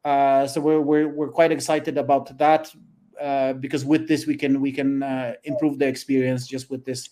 Uh, 0.05 0.47
so 0.47 0.61
we're, 0.61 0.81
we're 0.81 1.09
we're 1.09 1.31
quite 1.31 1.51
excited 1.51 1.97
about 1.99 2.37
that 2.39 2.73
uh, 3.21 3.55
because 3.55 3.85
with 3.85 4.07
this 4.07 4.27
we 4.27 4.37
can 4.37 4.61
we 4.61 4.71
can 4.71 5.03
uh, 5.03 5.33
improve 5.45 5.79
the 5.79 5.87
experience 5.87 6.47
just 6.47 6.71
with 6.71 6.85
this 6.85 7.09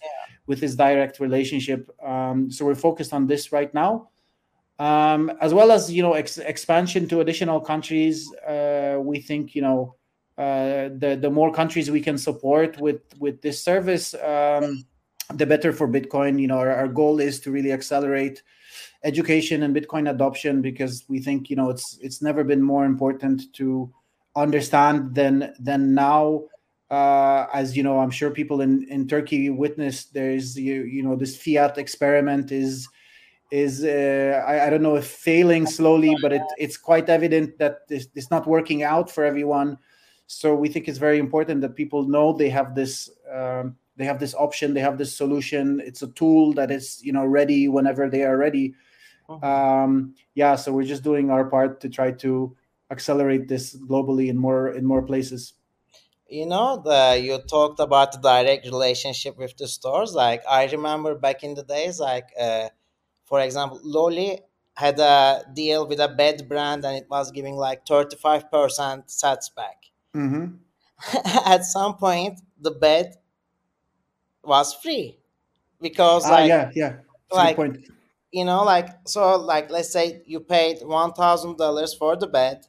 with 0.46 0.60
this 0.60 0.74
direct 0.74 1.18
relationship. 1.20 1.90
Um, 2.04 2.50
so 2.50 2.64
we're 2.64 2.74
focused 2.74 3.12
on 3.12 3.26
this 3.26 3.50
right 3.52 3.72
now, 3.74 4.10
um, 4.82 5.30
as 5.40 5.54
well 5.54 5.70
as 5.70 5.92
you 5.92 6.02
know 6.02 6.14
ex- 6.14 6.38
expansion 6.38 7.06
to 7.06 7.20
additional 7.20 7.60
countries. 7.60 8.34
Uh, 8.34 8.98
we 9.00 9.20
think 9.20 9.54
you 9.54 9.62
know 9.62 9.94
uh, 10.38 10.90
the 10.98 11.16
the 11.20 11.30
more 11.30 11.52
countries 11.52 11.88
we 11.88 12.00
can 12.00 12.18
support 12.18 12.80
with 12.80 13.00
with 13.20 13.40
this 13.42 13.62
service, 13.62 14.12
um, 14.14 14.84
the 15.34 15.46
better 15.46 15.72
for 15.72 15.86
Bitcoin. 15.86 16.40
You 16.40 16.48
know, 16.48 16.58
our, 16.58 16.74
our 16.74 16.88
goal 16.88 17.20
is 17.20 17.38
to 17.40 17.52
really 17.52 17.70
accelerate 17.70 18.42
education 19.04 19.62
and 19.62 19.74
Bitcoin 19.74 20.10
adoption 20.10 20.60
because 20.62 21.04
we 21.08 21.20
think 21.20 21.48
you 21.48 21.54
know 21.54 21.70
it's 21.70 21.96
it's 22.02 22.20
never 22.20 22.42
been 22.42 22.62
more 22.62 22.84
important 22.84 23.54
to 23.54 23.88
understand 24.34 25.14
than 25.14 25.54
than 25.60 25.94
now. 25.94 26.42
Uh, 26.90 27.46
as 27.54 27.76
you 27.76 27.84
know, 27.84 28.00
I'm 28.00 28.10
sure 28.10 28.32
people 28.32 28.62
in 28.62 28.82
in 28.88 29.06
Turkey 29.06 29.48
witnessed 29.48 30.12
there's 30.12 30.58
you 30.58 30.82
you 30.82 31.04
know 31.04 31.14
this 31.14 31.36
fiat 31.36 31.78
experiment 31.78 32.50
is 32.50 32.88
is 33.52 33.84
uh, 33.84 34.42
I, 34.48 34.66
I 34.66 34.70
don't 34.70 34.82
know 34.82 34.96
if 34.96 35.06
failing 35.06 35.66
slowly, 35.66 36.16
but 36.22 36.32
it, 36.32 36.42
it's 36.56 36.78
quite 36.78 37.10
evident 37.10 37.58
that 37.58 37.86
this, 37.86 38.08
it's 38.14 38.30
not 38.30 38.46
working 38.46 38.82
out 38.82 39.10
for 39.10 39.24
everyone. 39.24 39.76
So 40.26 40.54
we 40.54 40.70
think 40.70 40.88
it's 40.88 40.98
very 40.98 41.18
important 41.18 41.60
that 41.60 41.76
people 41.76 42.08
know 42.08 42.32
they 42.32 42.48
have 42.48 42.74
this 42.74 43.10
um, 43.30 43.76
they 43.96 44.06
have 44.06 44.18
this 44.18 44.34
option, 44.34 44.72
they 44.72 44.80
have 44.80 44.96
this 44.96 45.14
solution. 45.14 45.82
It's 45.84 46.00
a 46.00 46.08
tool 46.08 46.54
that 46.54 46.70
is 46.70 47.04
you 47.04 47.12
know 47.12 47.26
ready 47.26 47.68
whenever 47.68 48.08
they 48.08 48.24
are 48.24 48.38
ready 48.38 48.74
mhm. 49.28 49.44
um, 49.44 50.14
yeah, 50.34 50.56
so 50.56 50.72
we're 50.72 50.84
just 50.84 51.04
doing 51.04 51.30
our 51.30 51.44
part 51.44 51.80
to 51.82 51.90
try 51.90 52.12
to 52.12 52.56
accelerate 52.90 53.48
this 53.48 53.76
globally 53.76 54.28
in 54.28 54.38
more 54.38 54.72
in 54.72 54.84
more 54.84 55.02
places 55.02 55.54
you 56.28 56.46
know 56.46 56.80
the 56.84 57.20
you 57.22 57.38
talked 57.48 57.80
about 57.80 58.12
the 58.12 58.18
direct 58.18 58.66
relationship 58.66 59.36
with 59.38 59.56
the 59.56 59.68
stores 59.68 60.14
like 60.14 60.42
i 60.48 60.66
remember 60.66 61.14
back 61.14 61.42
in 61.42 61.54
the 61.54 61.64
days 61.64 62.00
like 62.00 62.28
uh, 62.40 62.68
for 63.24 63.40
example 63.40 63.80
Lolli 63.84 64.38
had 64.74 64.98
a 64.98 65.44
deal 65.54 65.86
with 65.86 66.00
a 66.00 66.08
bed 66.08 66.48
brand 66.48 66.84
and 66.84 66.96
it 66.96 67.06
was 67.10 67.30
giving 67.30 67.56
like 67.56 67.84
35% 67.86 69.10
sets 69.10 69.48
back 69.50 69.84
mm-hmm. 70.14 70.46
at 71.46 71.64
some 71.64 71.96
point 71.96 72.40
the 72.60 72.70
bed 72.70 73.14
was 74.44 74.74
free 74.74 75.18
because 75.80 76.24
ah, 76.26 76.30
like 76.30 76.48
yeah 76.48 76.70
yeah 76.74 76.92
like 77.30 77.56
point 77.56 77.78
you 78.32 78.44
know 78.44 78.62
like 78.64 78.88
so 79.06 79.36
like 79.38 79.70
let's 79.70 79.92
say 79.92 80.22
you 80.26 80.40
paid 80.40 80.78
$1000 80.80 81.98
for 81.98 82.16
the 82.16 82.26
bed 82.26 82.66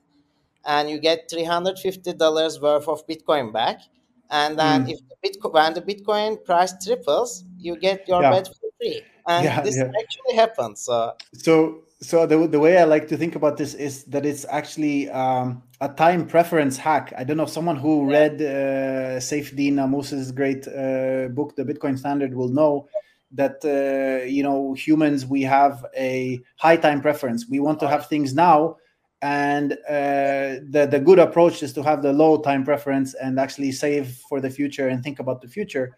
and 0.66 0.90
you 0.90 1.00
get 1.00 1.30
$350 1.30 2.62
worth 2.62 2.88
of 2.88 3.08
bitcoin 3.08 3.52
back 3.52 3.82
and 4.30 4.58
then 4.58 4.86
Mm. 4.86 4.92
if 4.94 5.00
the 5.10 5.16
bitcoin 5.24 5.54
when 5.54 5.74
the 5.74 5.82
bitcoin 5.82 6.44
price 6.44 6.74
triples 6.84 7.44
you 7.58 7.76
get 7.78 8.08
your 8.08 8.22
Yeah. 8.22 8.32
bed 8.32 8.48
for 8.48 8.70
free 8.80 9.04
and 9.28 9.44
Yeah, 9.46 9.62
this 9.62 9.78
yeah. 9.78 9.92
actually 10.02 10.36
happens 10.36 10.82
so 10.82 11.14
so 11.34 11.80
so 12.02 12.26
the, 12.26 12.48
the 12.48 12.60
way 12.60 12.78
i 12.78 12.84
like 12.84 13.08
to 13.08 13.18
think 13.18 13.36
about 13.36 13.58
this 13.58 13.74
is 13.74 14.04
that 14.06 14.26
it's 14.26 14.46
actually 14.50 15.10
um, 15.10 15.64
a 15.82 15.90
time 15.90 16.26
preference 16.26 16.78
hack. 16.78 17.14
I 17.18 17.24
don't 17.24 17.38
know 17.38 17.46
someone 17.46 17.76
who 17.78 18.10
read 18.10 18.42
uh, 18.42 19.20
Saifedean 19.20 19.78
Ammous's 19.80 20.32
great 20.32 20.68
uh, 20.68 21.28
book 21.30 21.56
the 21.56 21.64
bitcoin 21.64 21.98
standard 21.98 22.34
will 22.34 22.50
know 22.50 22.88
that 23.32 23.58
uh, 23.66 24.26
you 24.26 24.44
know 24.44 24.74
humans 24.74 25.26
we 25.26 25.42
have 25.44 25.86
a 25.98 26.42
high 26.58 26.78
time 26.78 27.02
preference. 27.02 27.48
We 27.50 27.60
want 27.60 27.80
to 27.82 27.88
have 27.88 28.08
things 28.08 28.34
now 28.34 28.78
and 29.24 29.74
uh, 29.88 30.60
the 30.70 30.88
the 30.92 31.00
good 31.00 31.18
approach 31.18 31.64
is 31.64 31.72
to 31.74 31.82
have 31.82 32.02
the 32.04 32.12
low 32.12 32.42
time 32.42 32.64
preference 32.66 33.14
and 33.16 33.40
actually 33.40 33.72
save 33.72 34.08
for 34.30 34.42
the 34.42 34.50
future 34.50 34.90
and 34.90 35.02
think 35.02 35.20
about 35.20 35.42
the 35.42 35.48
future 35.48 35.96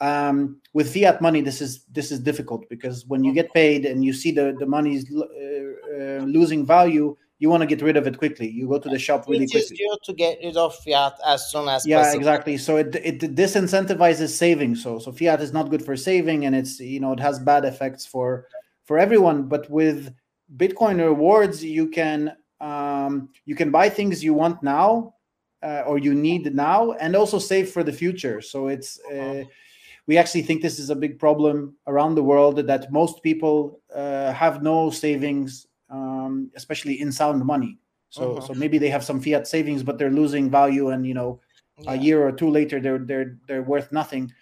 um, 0.00 0.60
with 0.72 0.92
fiat 0.92 1.22
money 1.22 1.40
this 1.40 1.60
is 1.60 1.84
this 1.90 2.10
is 2.10 2.20
difficult 2.20 2.68
because 2.68 3.06
when 3.06 3.24
you 3.24 3.32
get 3.32 3.52
paid 3.54 3.86
and 3.86 4.04
you 4.04 4.12
see 4.12 4.30
the 4.30 4.54
the 4.58 4.66
money's 4.66 5.10
uh, 5.10 5.20
uh, 5.20 6.24
losing 6.24 6.66
value 6.66 7.16
you 7.38 7.50
want 7.50 7.60
to 7.60 7.66
get 7.66 7.82
rid 7.82 7.96
of 7.96 8.06
it 8.06 8.16
quickly. 8.16 8.48
You 8.48 8.66
go 8.68 8.78
to 8.78 8.88
the 8.88 8.98
shop 8.98 9.26
really 9.28 9.46
quickly. 9.46 9.78
to 10.04 10.12
get 10.14 10.38
rid 10.42 10.56
of 10.56 10.74
fiat 10.76 11.14
as 11.26 11.50
soon 11.50 11.68
as 11.68 11.86
yeah 11.86 11.98
possible. 11.98 12.18
exactly. 12.18 12.56
So 12.56 12.76
it 12.78 12.94
it 12.96 13.20
disincentivizes 13.34 14.30
saving. 14.30 14.74
So 14.76 14.98
so 14.98 15.12
fiat 15.12 15.40
is 15.40 15.52
not 15.52 15.70
good 15.70 15.84
for 15.84 15.96
saving 15.96 16.46
and 16.46 16.54
it's 16.54 16.80
you 16.80 17.00
know 17.00 17.12
it 17.12 17.20
has 17.20 17.38
bad 17.38 17.64
effects 17.64 18.06
for 18.06 18.46
for 18.84 18.98
everyone. 18.98 19.48
But 19.48 19.68
with 19.70 20.14
bitcoin 20.56 21.04
rewards 21.04 21.62
you 21.62 21.88
can 21.88 22.36
um 22.60 23.28
you 23.44 23.54
can 23.54 23.70
buy 23.70 23.88
things 23.88 24.22
you 24.24 24.32
want 24.32 24.62
now 24.62 25.12
uh, 25.62 25.82
or 25.86 25.98
you 25.98 26.14
need 26.14 26.54
now 26.54 26.92
and 26.92 27.16
also 27.16 27.38
save 27.38 27.70
for 27.70 27.82
the 27.82 27.92
future. 27.92 28.40
So 28.40 28.68
it's 28.68 28.98
uh, 29.12 29.44
we 30.06 30.16
actually 30.18 30.42
think 30.42 30.62
this 30.62 30.78
is 30.78 30.90
a 30.90 30.94
big 30.96 31.18
problem 31.18 31.74
around 31.86 32.14
the 32.14 32.22
world 32.22 32.56
that 32.56 32.92
most 32.92 33.22
people 33.22 33.80
uh, 33.94 34.32
have 34.32 34.62
no 34.62 34.90
savings 34.90 35.66
um, 35.90 36.50
especially 36.56 37.00
in 37.00 37.10
sound 37.12 37.44
money 37.44 37.78
so 38.08 38.22
Mhm. 38.34 38.42
so 38.46 38.54
maybe 38.54 38.78
they 38.78 38.88
have 38.90 39.04
some 39.04 39.20
fiat 39.20 39.46
savings 39.46 39.82
but 39.82 39.98
they're 39.98 40.10
losing 40.22 40.50
value 40.50 40.90
and 40.90 41.06
you 41.06 41.14
know 41.14 41.40
Yeah. 41.78 41.92
a 41.92 41.96
year 42.06 42.18
or 42.26 42.32
two 42.32 42.50
later 42.50 42.80
they're 42.80 42.98
they're 43.08 43.30
they're 43.46 43.62
worth 43.72 43.90
nothing 43.92 44.32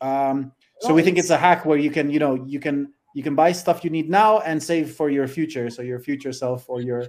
um, 0.00 0.52
so 0.80 0.88
No, 0.88 0.94
we 0.96 1.02
think 1.02 1.18
it's- 1.18 1.24
it's 1.26 1.30
a 1.30 1.38
hack 1.46 1.64
where 1.66 1.78
you 1.78 1.90
can 1.90 2.10
you 2.10 2.18
know 2.18 2.34
you 2.46 2.60
can 2.60 2.76
you 3.14 3.22
can 3.22 3.34
buy 3.34 3.52
stuff 3.52 3.84
you 3.84 3.90
need 3.90 4.08
now 4.08 4.38
and 4.48 4.62
save 4.62 4.86
for 4.98 5.08
your 5.10 5.28
future 5.28 5.68
so 5.70 5.82
your 5.82 5.98
future 6.00 6.32
self 6.32 6.68
or 6.68 6.80
your 6.80 7.02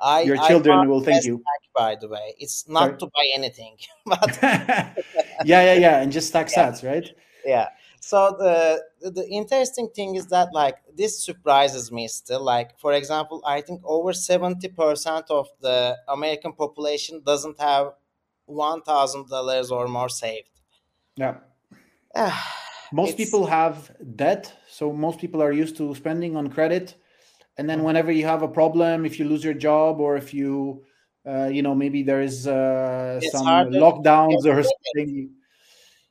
I, 0.00 0.22
your 0.22 0.38
children 0.48 0.88
will 0.88 1.02
thank 1.04 1.24
you 1.24 1.36
hack, 1.48 1.62
by 1.76 1.92
the 2.00 2.08
way 2.08 2.34
it's 2.38 2.66
not 2.68 2.82
Sorry? 2.88 2.96
to 2.98 3.06
buy 3.16 3.26
anything 3.34 3.76
but 4.06 4.38
yeah 5.50 5.62
yeah 5.68 5.74
yeah 5.86 6.00
and 6.02 6.10
just 6.12 6.28
stack 6.28 6.48
Yeah. 6.50 6.70
sats 6.70 6.82
right 6.82 7.08
yeah. 7.44 7.68
So 8.00 8.34
the 8.38 8.82
the 9.10 9.28
interesting 9.28 9.88
thing 9.88 10.14
is 10.14 10.26
that 10.28 10.48
like 10.54 10.78
this 10.94 11.22
surprises 11.24 11.92
me 11.92 12.08
still. 12.08 12.42
Like 12.42 12.78
for 12.78 12.92
example 12.94 13.42
i 13.46 13.60
think 13.60 13.80
over 13.84 14.12
70% 14.12 15.26
of 15.30 15.48
the 15.60 15.96
american 16.08 16.52
population 16.52 17.22
doesn't 17.24 17.60
have 17.60 17.92
$1000 18.46 19.70
or 19.70 19.86
more 19.88 20.08
saved. 20.08 20.48
Yeah. 21.16 21.38
Ah, 22.14 22.56
most 22.92 23.14
It's- 23.14 23.26
people 23.30 23.46
have 23.46 23.92
debt 24.16 24.52
so 24.68 24.92
most 24.92 25.18
people 25.20 25.42
are 25.42 25.52
used 25.52 25.76
to 25.76 25.94
spending 25.94 26.36
on 26.36 26.48
credit. 26.50 26.96
And 27.58 27.68
then 27.68 27.82
whenever 27.84 28.10
you 28.12 28.24
have 28.26 28.42
a 28.42 28.48
problem 28.48 29.04
if 29.04 29.18
you 29.18 29.26
lose 29.26 29.44
your 29.44 29.54
job 29.54 30.00
or 30.00 30.16
if 30.16 30.32
you 30.34 30.84
uh, 31.26 31.46
you 31.52 31.62
know 31.62 31.74
maybe 31.74 32.02
there 32.02 32.22
is 32.22 32.46
uh, 32.46 33.20
some 33.20 33.46
harder 33.46 33.78
lockdowns 33.84 34.44
or 34.46 34.62
something 34.62 35.30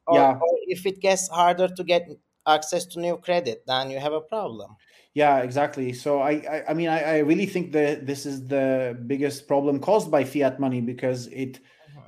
or, 0.09 0.19
Yeah. 0.19 0.31
or 0.43 0.51
if 0.67 0.85
it 0.85 0.99
gets 0.99 1.29
harder 1.29 1.67
to 1.67 1.83
get 1.83 2.03
access 2.47 2.85
to 2.85 2.99
new 2.99 3.17
credit 3.17 3.63
then 3.67 3.91
you 3.91 3.99
have 3.99 4.13
a 4.13 4.21
problem. 4.21 4.75
Yeah 5.13 5.39
exactly. 5.39 5.93
So 5.93 6.19
i 6.19 6.31
i, 6.55 6.63
I 6.69 6.73
mean 6.73 6.89
I, 6.89 6.99
I 7.15 7.17
really 7.19 7.45
think 7.45 7.71
that 7.73 8.05
this 8.05 8.25
is 8.25 8.47
the 8.47 8.97
biggest 9.07 9.47
problem 9.47 9.79
caused 9.79 10.09
by 10.11 10.23
fiat 10.23 10.59
money 10.59 10.81
because 10.81 11.27
it 11.27 11.59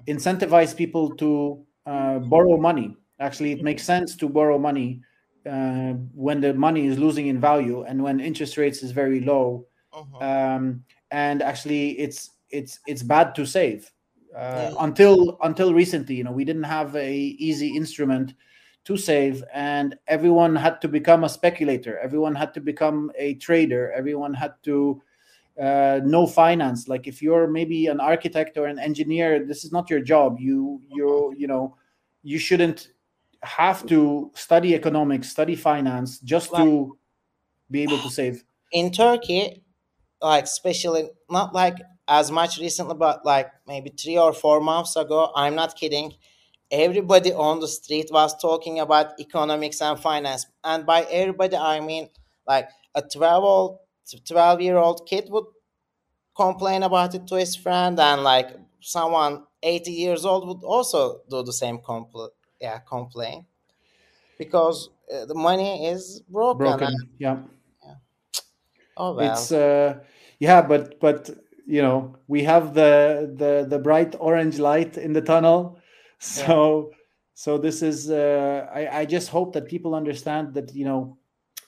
incentivizes 0.08 0.76
people 0.76 1.16
to 1.18 1.66
uh, 1.86 2.20
borrow 2.20 2.58
money. 2.58 2.96
Actually 3.20 3.52
it 3.54 3.62
makes 3.62 3.84
sense 3.84 4.16
to 4.18 4.30
borrow 4.30 4.58
money 4.58 5.02
uh, 5.46 5.94
when 6.26 6.42
the 6.42 6.54
money 6.54 6.86
is 6.88 6.98
losing 6.98 7.28
in 7.28 7.40
value 7.40 7.84
and 7.84 8.02
when 8.04 8.20
interest 8.20 8.58
rates 8.58 8.84
is 8.84 8.92
very 8.92 9.22
low. 9.22 9.68
Mhm. 9.94 10.22
um, 10.24 10.84
and 11.12 11.42
actually 11.42 12.00
it's 12.00 12.32
it's 12.50 12.80
it's 12.88 13.04
bad 13.04 13.36
to 13.36 13.46
save 13.46 13.92
uh, 14.36 14.72
until 14.80 15.38
until 15.44 15.74
recently 15.74 16.16
you 16.16 16.24
know 16.24 16.32
we 16.32 16.46
didn't 16.46 16.64
have 16.64 16.96
a 16.96 17.14
easy 17.14 17.76
instrument 17.76 18.34
to 18.84 18.98
save 18.98 19.44
and 19.54 19.98
everyone 20.08 20.56
had 20.56 20.82
to 20.82 20.88
become 20.88 21.24
a 21.24 21.30
speculator. 21.30 22.00
Everyone 22.00 22.34
had 22.34 22.54
to 22.56 22.62
become 22.62 23.12
a 23.16 23.36
trader. 23.36 23.92
Everyone 23.92 24.34
had 24.34 24.54
to 24.64 25.02
uh, 25.62 26.00
know 26.04 26.26
finance. 26.26 26.88
Like 26.88 27.08
if 27.08 27.22
you're 27.22 27.48
maybe 27.48 27.88
an 27.88 28.00
architect 28.00 28.58
or 28.58 28.66
an 28.66 28.80
engineer 28.80 29.46
this 29.46 29.64
is 29.64 29.72
not 29.72 29.90
your 29.90 30.02
job. 30.02 30.40
You 30.40 30.82
you 30.90 31.36
you 31.38 31.48
know 31.48 31.76
you 32.24 32.40
shouldn't 32.40 32.90
have 33.44 33.86
to 33.88 34.32
study 34.36 34.76
economics 34.76 35.30
study 35.30 35.56
finance 35.56 36.20
just 36.20 36.52
to 36.56 36.98
be 37.70 37.84
able 37.84 37.98
to 37.98 38.10
save. 38.10 38.44
In 38.72 38.92
Turkey, 38.92 39.64
like 40.22 40.46
especially 40.46 41.10
not 41.30 41.54
like 41.54 41.78
as 42.20 42.32
much 42.32 42.60
recently, 42.60 42.96
but 42.96 43.26
like 43.26 43.50
maybe 43.68 43.90
three 44.02 44.18
or 44.18 44.34
four 44.34 44.60
months 44.62 44.96
ago, 44.98 45.32
I'm 45.36 45.56
not 45.56 45.76
kidding. 45.82 46.14
Everybody 46.72 47.34
on 47.34 47.60
the 47.62 47.68
street 47.68 48.10
was 48.12 48.32
talking 48.42 48.80
about 48.80 49.20
economics 49.20 49.82
and 49.82 50.00
finance, 50.00 50.46
and 50.64 50.86
by 50.86 51.02
everybody 51.22 51.58
I 51.58 51.80
mean 51.82 52.10
like 52.48 52.70
a 52.96 53.02
12 53.02 53.44
old 53.44 53.80
12 54.28 54.62
year 54.62 54.78
old 54.78 55.08
kid 55.08 55.26
would 55.30 55.46
complain 56.36 56.84
about 56.84 57.16
it 57.16 57.28
to 57.28 57.36
his 57.36 57.56
friend, 57.56 58.00
and 58.00 58.24
like 58.24 58.50
someone 58.82 59.46
80 59.64 59.92
years 59.94 60.26
old 60.26 60.48
would 60.48 60.64
also 60.66 61.22
do 61.30 61.44
the 61.44 61.54
same 61.54 61.80
compl- 61.80 62.32
yeah 62.60 62.80
complain 62.80 63.46
because 64.38 64.90
uh, 65.14 65.26
the 65.26 65.36
money 65.36 65.88
is 65.88 66.22
broken. 66.30 66.66
broken 66.66 66.88
and- 66.88 67.10
yeah 67.20 67.38
oh 68.98 69.14
well. 69.14 69.32
it's 69.32 69.52
uh 69.52 70.00
yeah 70.40 70.62
but 70.62 71.00
but 71.00 71.30
you 71.66 71.82
know 71.82 72.16
we 72.28 72.44
have 72.44 72.74
the 72.74 73.34
the 73.38 73.66
the 73.68 73.80
bright 73.80 74.16
orange 74.20 74.60
light 74.60 74.98
in 74.98 75.14
the 75.14 75.22
tunnel. 75.22 75.80
So 76.20 76.92
so 77.34 77.58
this 77.58 77.82
is 77.82 78.12
uh 78.12 78.68
i 78.74 79.00
i 79.00 79.06
just 79.06 79.30
hope 79.30 79.54
that 79.54 79.66
people 79.68 79.96
understand 79.96 80.54
that 80.54 80.76
you 80.76 80.86
know 80.86 81.18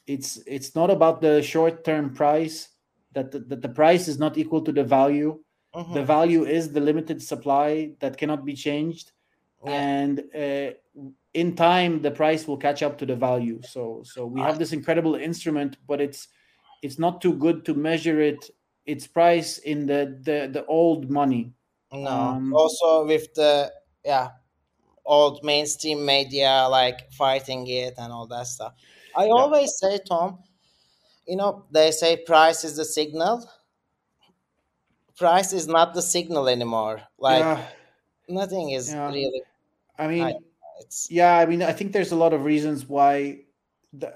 it's 0.06 0.38
it's 0.45 0.75
not 0.75 0.91
about 0.91 1.21
the 1.21 1.41
short 1.41 1.84
term 1.84 2.13
price 2.13 2.69
that 3.13 3.32
the, 3.32 3.39
that 3.39 3.62
the 3.62 3.69
price 3.69 4.08
is 4.08 4.19
not 4.19 4.38
equal 4.38 4.62
to 4.62 4.71
the 4.71 4.84
value. 4.84 5.39
The 5.93 6.03
value 6.03 6.45
is 6.45 6.71
the 6.71 6.79
limited 6.79 7.21
supply 7.21 7.93
that 7.99 8.17
cannot 8.17 8.45
be 8.45 8.53
changed. 8.53 9.12
Yeah. 9.65 9.71
and 9.71 10.19
uh, 10.36 10.71
in 11.34 11.56
time 11.56 12.01
the 12.01 12.12
price 12.12 12.47
will 12.47 12.58
catch 12.58 12.84
up 12.84 12.97
to 12.99 13.06
the 13.06 13.15
value. 13.15 13.62
So 13.63 14.03
so 14.03 14.25
we 14.25 14.41
have 14.41 14.60
this 14.60 14.73
incredible 14.73 15.15
instrument 15.15 15.77
but 15.88 15.99
it's 16.01 16.27
it's 16.84 16.99
not 16.99 17.21
too 17.21 17.34
good 17.34 17.65
to 17.65 17.73
measure 17.73 18.19
it 18.21 18.49
its 18.86 19.08
price 19.08 19.58
in 19.60 19.86
the 19.88 20.19
the, 20.22 20.50
the 20.52 20.65
old 20.65 21.10
money 21.10 21.54
No. 21.91 22.39
Um, 22.39 22.52
also 22.52 23.06
with 23.06 23.34
the 23.36 23.72
yeah 24.04 24.32
old 25.06 25.43
mainstream 25.43 26.06
media 26.06 26.67
like 26.69 27.12
fighting 27.13 27.67
it 27.67 27.96
and 27.98 28.12
all 28.13 28.28
that 28.28 28.48
stuff. 28.48 28.74
I 29.15 29.28
always 29.30 29.78
say, 29.80 30.00
Tom, 30.08 30.43
you 31.28 31.38
know, 31.38 31.65
they 31.72 31.91
say 31.91 32.17
price 32.26 32.63
is 32.65 32.78
the 32.78 32.86
signal. 32.86 33.50
Price 35.17 35.54
is 35.54 35.67
not 35.67 35.93
the 35.96 36.02
signal 36.04 36.48
anymore. 36.48 37.08
Like 37.17 37.48
yeah 37.48 37.67
nothing 38.30 38.72
is 38.72 38.96
Yeah. 38.96 39.08
really 39.08 39.43
i 39.98 40.08
mean 40.08 40.28
I- 40.28 40.39
it's 40.82 41.12
yeah 41.12 41.38
i 41.38 41.46
mean 41.46 41.62
i 41.63 41.74
think 41.74 41.93
there's 41.93 42.12
a 42.12 42.15
lot 42.15 42.34
of 42.34 42.46
reasons 42.46 42.88
why 42.88 43.46
the, 43.93 44.10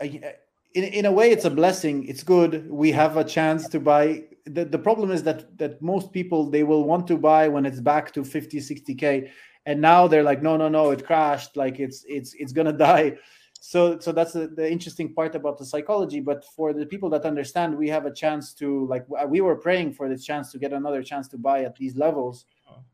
in, 0.74 0.84
in 0.86 1.06
a 1.06 1.12
way 1.12 1.32
it's 1.32 1.46
a 1.46 1.50
blessing 1.52 2.06
it's 2.08 2.24
good 2.24 2.70
we 2.70 2.92
have 2.94 3.18
a 3.18 3.24
chance 3.24 3.70
to 3.70 3.80
buy 3.80 4.26
the, 4.48 4.66
the 4.66 4.80
problem 4.80 5.12
is 5.12 5.24
that 5.24 5.58
that 5.58 5.82
most 5.82 6.12
people 6.12 6.50
they 6.50 6.64
will 6.64 6.84
want 6.84 7.08
to 7.08 7.18
buy 7.18 7.48
when 7.48 7.66
it's 7.66 7.80
back 7.80 8.14
to 8.14 8.24
50 8.24 8.60
60k 8.60 9.30
and 9.68 9.82
now 9.82 10.08
they're 10.08 10.24
like 10.24 10.42
no 10.42 10.58
no 10.58 10.70
no 10.70 10.92
it 10.92 11.06
crashed. 11.06 11.56
Like 11.56 11.80
it's 11.80 12.04
it's 12.08 12.34
it's 12.34 12.54
gonna 12.54 12.74
die. 12.90 13.18
So 13.60 14.00
so 14.00 14.12
that's 14.12 14.34
the, 14.34 14.48
the 14.48 14.72
interesting 14.72 15.14
part 15.14 15.36
about 15.36 15.58
the 15.58 15.66
psychology. 15.66 16.22
But 16.22 16.46
for 16.56 16.74
the 16.74 16.86
people 16.86 17.10
that 17.12 17.26
understand 17.26 17.78
we 17.78 17.90
have 17.90 18.06
a 18.06 18.14
chance 18.14 18.54
to 18.56 18.88
like 18.88 19.06
we 19.28 19.42
were 19.42 19.58
praying 19.58 19.94
for 19.94 20.08
this 20.10 20.24
chance 20.26 20.52
to 20.54 20.58
get 20.58 20.72
another 20.74 21.04
chance 21.04 21.28
to 21.30 21.38
buy 21.38 21.64
at 21.64 21.76
these 21.76 21.96
levels. 21.96 22.46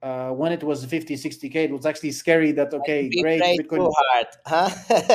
Uh, 0.03 0.29
when 0.29 0.51
it 0.51 0.63
was 0.63 0.85
50 0.85 1.15
60k 1.15 1.55
it 1.55 1.71
was 1.71 1.85
actually 1.85 2.11
scary 2.11 2.51
that 2.51 2.71
okay 2.73 3.09
great 3.21 3.41
bitcoin 3.41 3.77
too 3.77 3.93
hard 3.97 4.27
huh? 4.45 4.69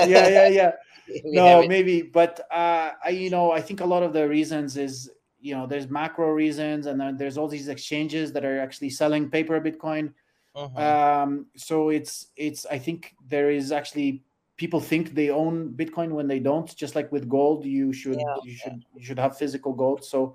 Yeah 0.06 0.28
yeah 0.28 0.48
yeah. 0.48 0.72
No 1.24 1.66
maybe. 1.66 2.02
But 2.02 2.40
uh, 2.50 2.90
I, 3.04 3.10
you 3.10 3.30
know 3.30 3.52
i 3.52 3.60
think 3.60 3.80
a 3.80 3.86
lot 3.86 4.02
of 4.02 4.12
the 4.12 4.28
reasons 4.28 4.76
is 4.76 5.10
you 5.40 5.54
know 5.54 5.66
there's 5.66 5.88
macro 5.88 6.30
reasons 6.30 6.86
and 6.86 7.00
then 7.00 7.16
there's 7.16 7.38
all 7.38 7.48
these 7.48 7.68
exchanges 7.68 8.32
that 8.32 8.44
are 8.44 8.60
actually 8.60 8.90
selling 8.90 9.30
paper 9.30 9.60
bitcoin. 9.60 10.12
Uh-huh. 10.54 11.22
um, 11.22 11.46
so 11.54 11.90
it's 11.90 12.28
it's 12.36 12.66
i 12.66 12.76
think 12.78 13.14
there 13.28 13.48
is 13.50 13.70
actually 13.70 14.24
people 14.56 14.80
think 14.80 15.14
they 15.14 15.30
own 15.30 15.70
bitcoin 15.70 16.10
when 16.10 16.26
they 16.26 16.40
don't. 16.40 16.74
Just 16.74 16.96
like 16.96 17.12
with 17.12 17.28
gold 17.28 17.64
you 17.64 17.92
should 17.92 18.18
yeah, 18.18 18.36
you 18.42 18.54
should 18.56 18.84
you 18.96 19.04
should 19.04 19.18
have 19.18 19.38
physical 19.38 19.72
gold. 19.72 20.04
So 20.04 20.34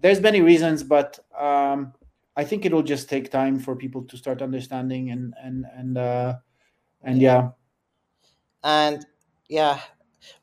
there's 0.00 0.20
many 0.20 0.40
reasons 0.40 0.82
but 0.82 1.18
um, 1.38 1.92
i 2.36 2.44
think 2.44 2.64
it'll 2.64 2.82
just 2.82 3.08
take 3.08 3.30
time 3.30 3.58
for 3.58 3.74
people 3.74 4.02
to 4.02 4.16
start 4.16 4.42
understanding 4.42 5.10
and 5.10 5.34
and 5.42 5.66
and 5.76 5.98
uh 5.98 6.34
and 7.02 7.20
yeah. 7.20 7.50
and 8.62 9.04
yeah 9.48 9.80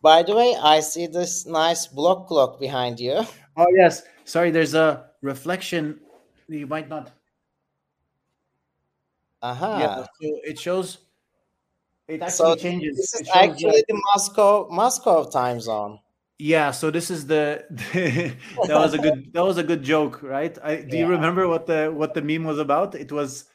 by 0.02 0.24
the 0.24 0.36
way 0.36 0.56
i 0.62 0.80
see 0.80 1.08
this 1.08 1.46
nice 1.46 1.88
block 1.88 2.28
clock 2.28 2.60
behind 2.60 3.00
you 3.00 3.26
Oh 3.58 3.68
yes. 3.74 4.04
Sorry, 4.26 4.52
there's 4.52 4.74
a 4.74 5.12
reflection. 5.22 6.00
You 6.48 6.68
might 6.68 6.90
not. 6.90 7.12
Aha. 9.42 9.66
Uh-huh. 9.66 9.80
Yeah. 9.80 10.04
So 10.22 10.40
it 10.44 10.60
shows. 10.60 10.98
It 12.08 12.22
actually 12.22 12.32
so 12.32 12.56
changes. 12.56 12.98
This 12.98 13.22
is 13.22 13.30
actually 13.34 13.84
the 13.88 14.02
Moscow 14.14 14.68
Moscow 14.70 15.24
time 15.24 15.60
zone. 15.60 16.00
Yeah. 16.38 16.72
So 16.72 16.92
this 16.92 17.10
is 17.10 17.26
the. 17.26 17.66
that 18.68 18.76
was 18.76 18.94
a 18.94 18.98
good. 18.98 19.32
That 19.34 19.46
was 19.46 19.58
a 19.58 19.64
good 19.64 19.84
joke, 19.84 20.22
right? 20.22 20.58
I, 20.64 20.76
do 20.78 20.98
yeah. 20.98 21.04
you 21.04 21.08
remember 21.08 21.48
what 21.48 21.66
the 21.66 21.92
what 21.96 22.14
the 22.14 22.22
meme 22.22 22.44
was 22.44 22.60
about? 22.60 22.94
It 22.96 23.12
was. 23.12 23.46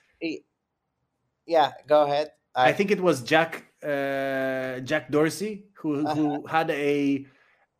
Yeah. 1.46 1.72
Go 1.86 2.04
ahead. 2.04 2.30
I, 2.54 2.70
I 2.70 2.72
think 2.72 2.90
it 2.90 3.00
was 3.00 3.22
Jack 3.22 3.66
uh, 3.82 4.80
Jack 4.80 5.10
Dorsey 5.10 5.66
who 5.80 6.06
uh-huh. 6.06 6.14
who 6.14 6.46
had 6.46 6.70
a 6.70 7.26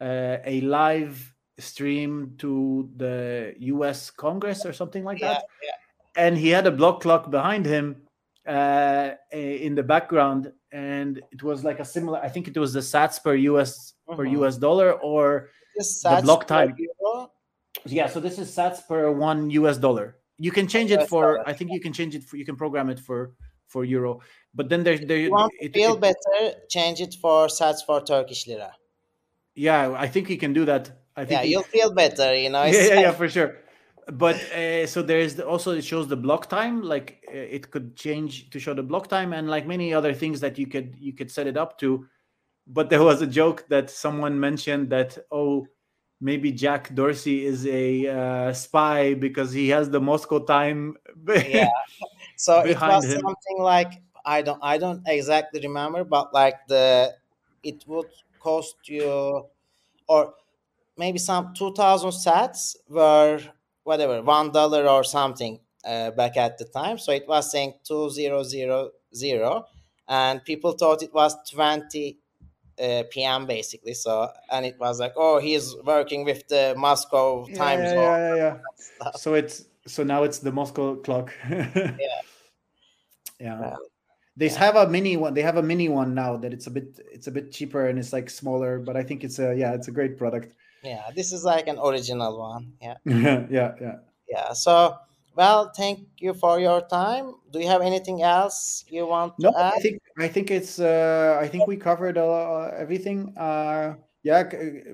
uh, 0.01 0.39
a 0.45 0.61
live 0.63 1.35
stream 1.59 2.35
to 2.39 2.89
the 2.97 3.55
US 3.59 4.11
Congress 4.11 4.65
or 4.65 4.73
something 4.73 5.05
like 5.05 5.21
yeah, 5.21 5.35
that. 5.35 5.45
Yeah. 5.63 6.25
And 6.25 6.37
he 6.37 6.49
had 6.49 6.67
a 6.67 6.71
block 6.71 7.03
clock 7.03 7.31
behind 7.31 7.67
him 7.67 8.03
uh, 8.47 9.11
in 9.33 9.75
the 9.75 9.83
background. 9.83 10.53
And 10.73 11.21
it 11.31 11.43
was 11.43 11.65
like 11.65 11.81
a 11.81 11.85
similar, 11.85 12.19
I 12.19 12.29
think 12.29 12.49
it 12.49 12.57
was 12.57 12.73
the 12.73 12.81
sats 12.81 13.23
per 13.23 13.35
US 13.35 13.95
uh-huh. 14.09 14.17
per 14.17 14.25
US 14.25 14.57
dollar 14.57 14.93
or 14.93 15.51
the 15.77 16.21
block 16.23 16.47
time. 16.47 16.75
Yeah, 17.85 18.09
so 18.09 18.21
this 18.21 18.39
is 18.39 18.51
sats 18.51 18.87
per 18.87 19.11
one 19.11 19.51
US 19.51 19.77
dollar. 19.77 20.17
You 20.39 20.51
can 20.51 20.67
change 20.67 20.91
it 20.91 21.09
for, 21.09 21.47
I 21.47 21.53
think 21.53 21.71
you 21.71 21.81
can 21.81 21.93
change 21.93 22.15
it 22.15 22.25
for, 22.25 22.37
you 22.37 22.47
can 22.47 22.57
program 22.57 22.89
it 22.89 22.99
for 22.99 23.35
for 23.71 23.85
euro. 23.85 24.21
But 24.55 24.69
then 24.69 24.83
there's 24.83 25.01
there. 25.01 25.19
You 25.19 25.31
want 25.31 25.53
it, 25.61 25.73
feel 25.73 25.95
it, 25.95 26.01
better? 26.01 26.57
Change 26.69 27.01
it 27.01 27.15
for 27.21 27.47
sats 27.47 27.85
for 27.87 28.01
Turkish 28.01 28.47
lira. 28.47 28.73
Yeah, 29.55 29.95
I 29.97 30.09
think 30.09 30.29
you 30.29 30.39
can 30.39 30.53
do 30.53 30.65
that. 30.65 30.91
I 31.17 31.25
think 31.25 31.41
yeah, 31.41 31.43
you'll 31.43 31.63
feel 31.63 31.93
better, 31.93 32.35
you 32.35 32.51
know. 32.51 32.65
Yeah, 32.65 32.85
yeah, 32.85 33.01
yeah, 33.01 33.13
for 33.13 33.29
sure. 33.29 33.57
But 34.11 34.37
uh, 34.53 34.87
so 34.87 35.03
there's 35.03 35.37
the, 35.37 35.47
also 35.47 35.73
it 35.73 35.85
shows 35.85 36.09
the 36.09 36.17
block 36.17 36.49
time, 36.49 36.83
like 36.83 37.25
uh, 37.29 37.37
it 37.37 37.71
could 37.71 37.95
change 37.97 38.51
to 38.51 38.59
show 38.59 38.75
the 38.75 38.83
block 38.83 39.09
time, 39.09 39.33
and 39.33 39.49
like 39.49 39.67
many 39.67 39.95
other 39.95 40.15
things 40.15 40.41
that 40.41 40.59
you 40.59 40.67
could 40.67 40.97
you 40.99 41.13
could 41.13 41.31
set 41.31 41.47
it 41.47 41.57
up 41.57 41.79
to. 41.79 42.07
But 42.67 42.91
there 42.91 43.03
was 43.03 43.23
a 43.23 43.27
joke 43.27 43.67
that 43.69 43.91
someone 43.91 44.39
mentioned 44.39 44.91
that 44.91 45.17
oh 45.31 45.67
maybe 46.21 46.53
Jack 46.53 46.95
Dorsey 46.95 47.45
is 47.45 47.67
a 47.67 48.09
uh, 48.09 48.53
spy 48.53 49.15
because 49.15 49.53
he 49.53 49.69
has 49.69 49.91
the 49.91 50.01
Moscow 50.01 50.41
time. 50.41 50.97
yeah. 51.29 51.69
So 52.37 52.61
it 52.61 52.81
was 52.81 53.05
him. 53.05 53.21
something 53.21 53.59
like 53.59 53.93
I 54.25 54.43
don't 54.43 54.61
I 54.63 54.79
don't 54.79 55.03
exactly 55.07 55.61
remember, 55.61 56.05
but 56.05 56.33
like 56.33 56.67
the 56.69 57.15
it 57.63 57.85
would 57.87 58.11
cost 58.41 58.77
you 58.89 59.47
or 60.09 60.35
maybe 60.97 61.19
some 61.19 61.53
2000 61.55 62.11
sats 62.11 62.77
were 62.89 63.41
whatever 63.85 64.23
one 64.23 64.51
dollar 64.51 64.89
or 64.89 65.05
something 65.05 65.61
uh, 65.85 66.11
back 66.13 66.37
at 66.39 66.57
the 66.57 66.65
time 66.65 66.99
so 66.99 67.13
it 67.13 67.29
was 67.29 67.51
saying 67.51 67.75
2000 67.85 69.63
and 70.09 70.45
people 70.45 70.73
thought 70.73 71.03
it 71.03 71.13
was 71.13 71.37
20 71.51 72.19
uh, 72.81 73.03
p.m. 73.11 73.47
basically. 73.47 73.95
So 73.95 74.29
and 74.51 74.67
it 74.67 74.79
was 74.79 75.01
like, 75.01 75.13
oh, 75.17 75.39
he's 75.39 75.75
working 75.85 76.25
with 76.25 76.49
the 76.49 76.75
Moscow 76.77 77.47
time 77.55 77.81
yeah, 77.81 77.91
zone. 77.91 77.97
Yeah, 77.97 78.35
yeah, 78.35 78.57
yeah. 79.03 79.11
so 79.17 79.35
it's 79.35 79.67
so 79.87 80.03
now 80.03 80.25
it's 80.25 80.39
the 80.41 80.53
Moscow 80.53 80.97
clock. 80.97 81.33
yeah. 81.51 81.97
Yeah. 83.39 83.77
They 84.37 84.49
yeah. 84.49 84.59
have 84.59 84.77
a 84.77 84.89
mini 84.89 85.17
one. 85.17 85.35
They 85.35 85.43
have 85.43 85.57
a 85.57 85.63
mini 85.63 85.89
one 85.89 86.15
now 86.15 86.37
that 86.39 86.53
it's 86.53 86.67
a 86.67 86.71
bit 86.71 87.01
it's 87.13 87.27
a 87.27 87.31
bit 87.31 87.53
cheaper 87.53 87.89
and 87.89 87.99
it's 87.99 88.13
like 88.13 88.31
smaller, 88.31 88.79
but 88.79 88.97
I 88.97 89.03
think 89.03 89.25
it's 89.25 89.39
a 89.39 89.55
yeah, 89.55 89.75
it's 89.75 89.89
a 89.89 89.93
great 89.93 90.19
product 90.19 90.55
yeah 90.83 91.11
this 91.15 91.33
is 91.33 91.45
like 91.45 91.67
an 91.69 91.79
original 91.79 92.39
one 92.39 92.73
yeah 92.81 92.95
yeah 93.51 93.73
yeah 93.81 93.97
yeah 94.29 94.53
so 94.53 94.97
well 95.37 95.71
thank 95.77 96.01
you 96.19 96.33
for 96.35 96.61
your 96.61 96.81
time 96.83 97.35
do 97.53 97.61
you 97.61 97.69
have 97.69 97.83
anything 97.83 98.23
else 98.23 98.85
you 98.89 99.07
want 99.07 99.33
no 99.39 99.53
add? 99.59 99.75
i 99.75 99.79
think 99.79 100.01
i 100.19 100.29
think 100.29 100.51
it's 100.51 100.79
uh 100.81 101.39
i 101.41 101.47
think 101.47 101.67
we 101.67 101.77
covered 101.77 102.17
uh, 102.17 102.71
everything 102.77 103.35
uh 103.37 103.95
yeah 104.23 104.43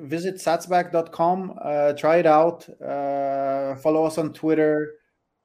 visit 0.03 0.37
satsback.com 0.37 1.59
uh 1.63 1.93
try 1.93 2.17
it 2.17 2.27
out 2.27 2.69
uh 2.83 3.75
follow 3.77 4.05
us 4.05 4.19
on 4.19 4.33
twitter 4.33 4.95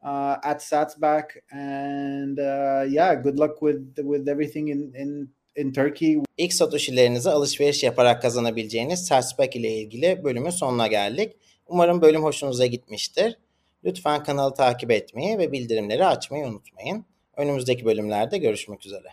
uh 0.03 0.37
at 0.43 0.63
satsback 0.63 1.23
and 1.51 2.39
uh 2.39 2.91
yeah 2.91 3.23
good 3.23 3.37
luck 3.39 3.59
with 3.59 3.95
with 3.95 4.27
everything 4.27 4.69
in 4.69 4.93
in 4.93 5.29
in 5.55 5.73
Turkey. 5.73 6.17
İlk 6.37 6.53
satoshilerinizi 6.53 7.29
alışveriş 7.29 7.83
yaparak 7.83 8.21
kazanabileceğiniz 8.21 9.07
Searchback 9.07 9.55
ile 9.55 9.75
ilgili 9.77 10.23
bölümün 10.23 10.49
sonuna 10.49 10.87
geldik. 10.87 11.33
Umarım 11.67 12.01
bölüm 12.01 12.23
hoşunuza 12.23 12.65
gitmiştir. 12.65 13.37
Lütfen 13.83 14.23
kanalı 14.23 14.53
takip 14.53 14.91
etmeyi 14.91 15.37
ve 15.37 15.51
bildirimleri 15.51 16.05
açmayı 16.05 16.45
unutmayın. 16.45 17.05
Önümüzdeki 17.37 17.85
bölümlerde 17.85 18.37
görüşmek 18.37 18.85
üzere. 18.85 19.07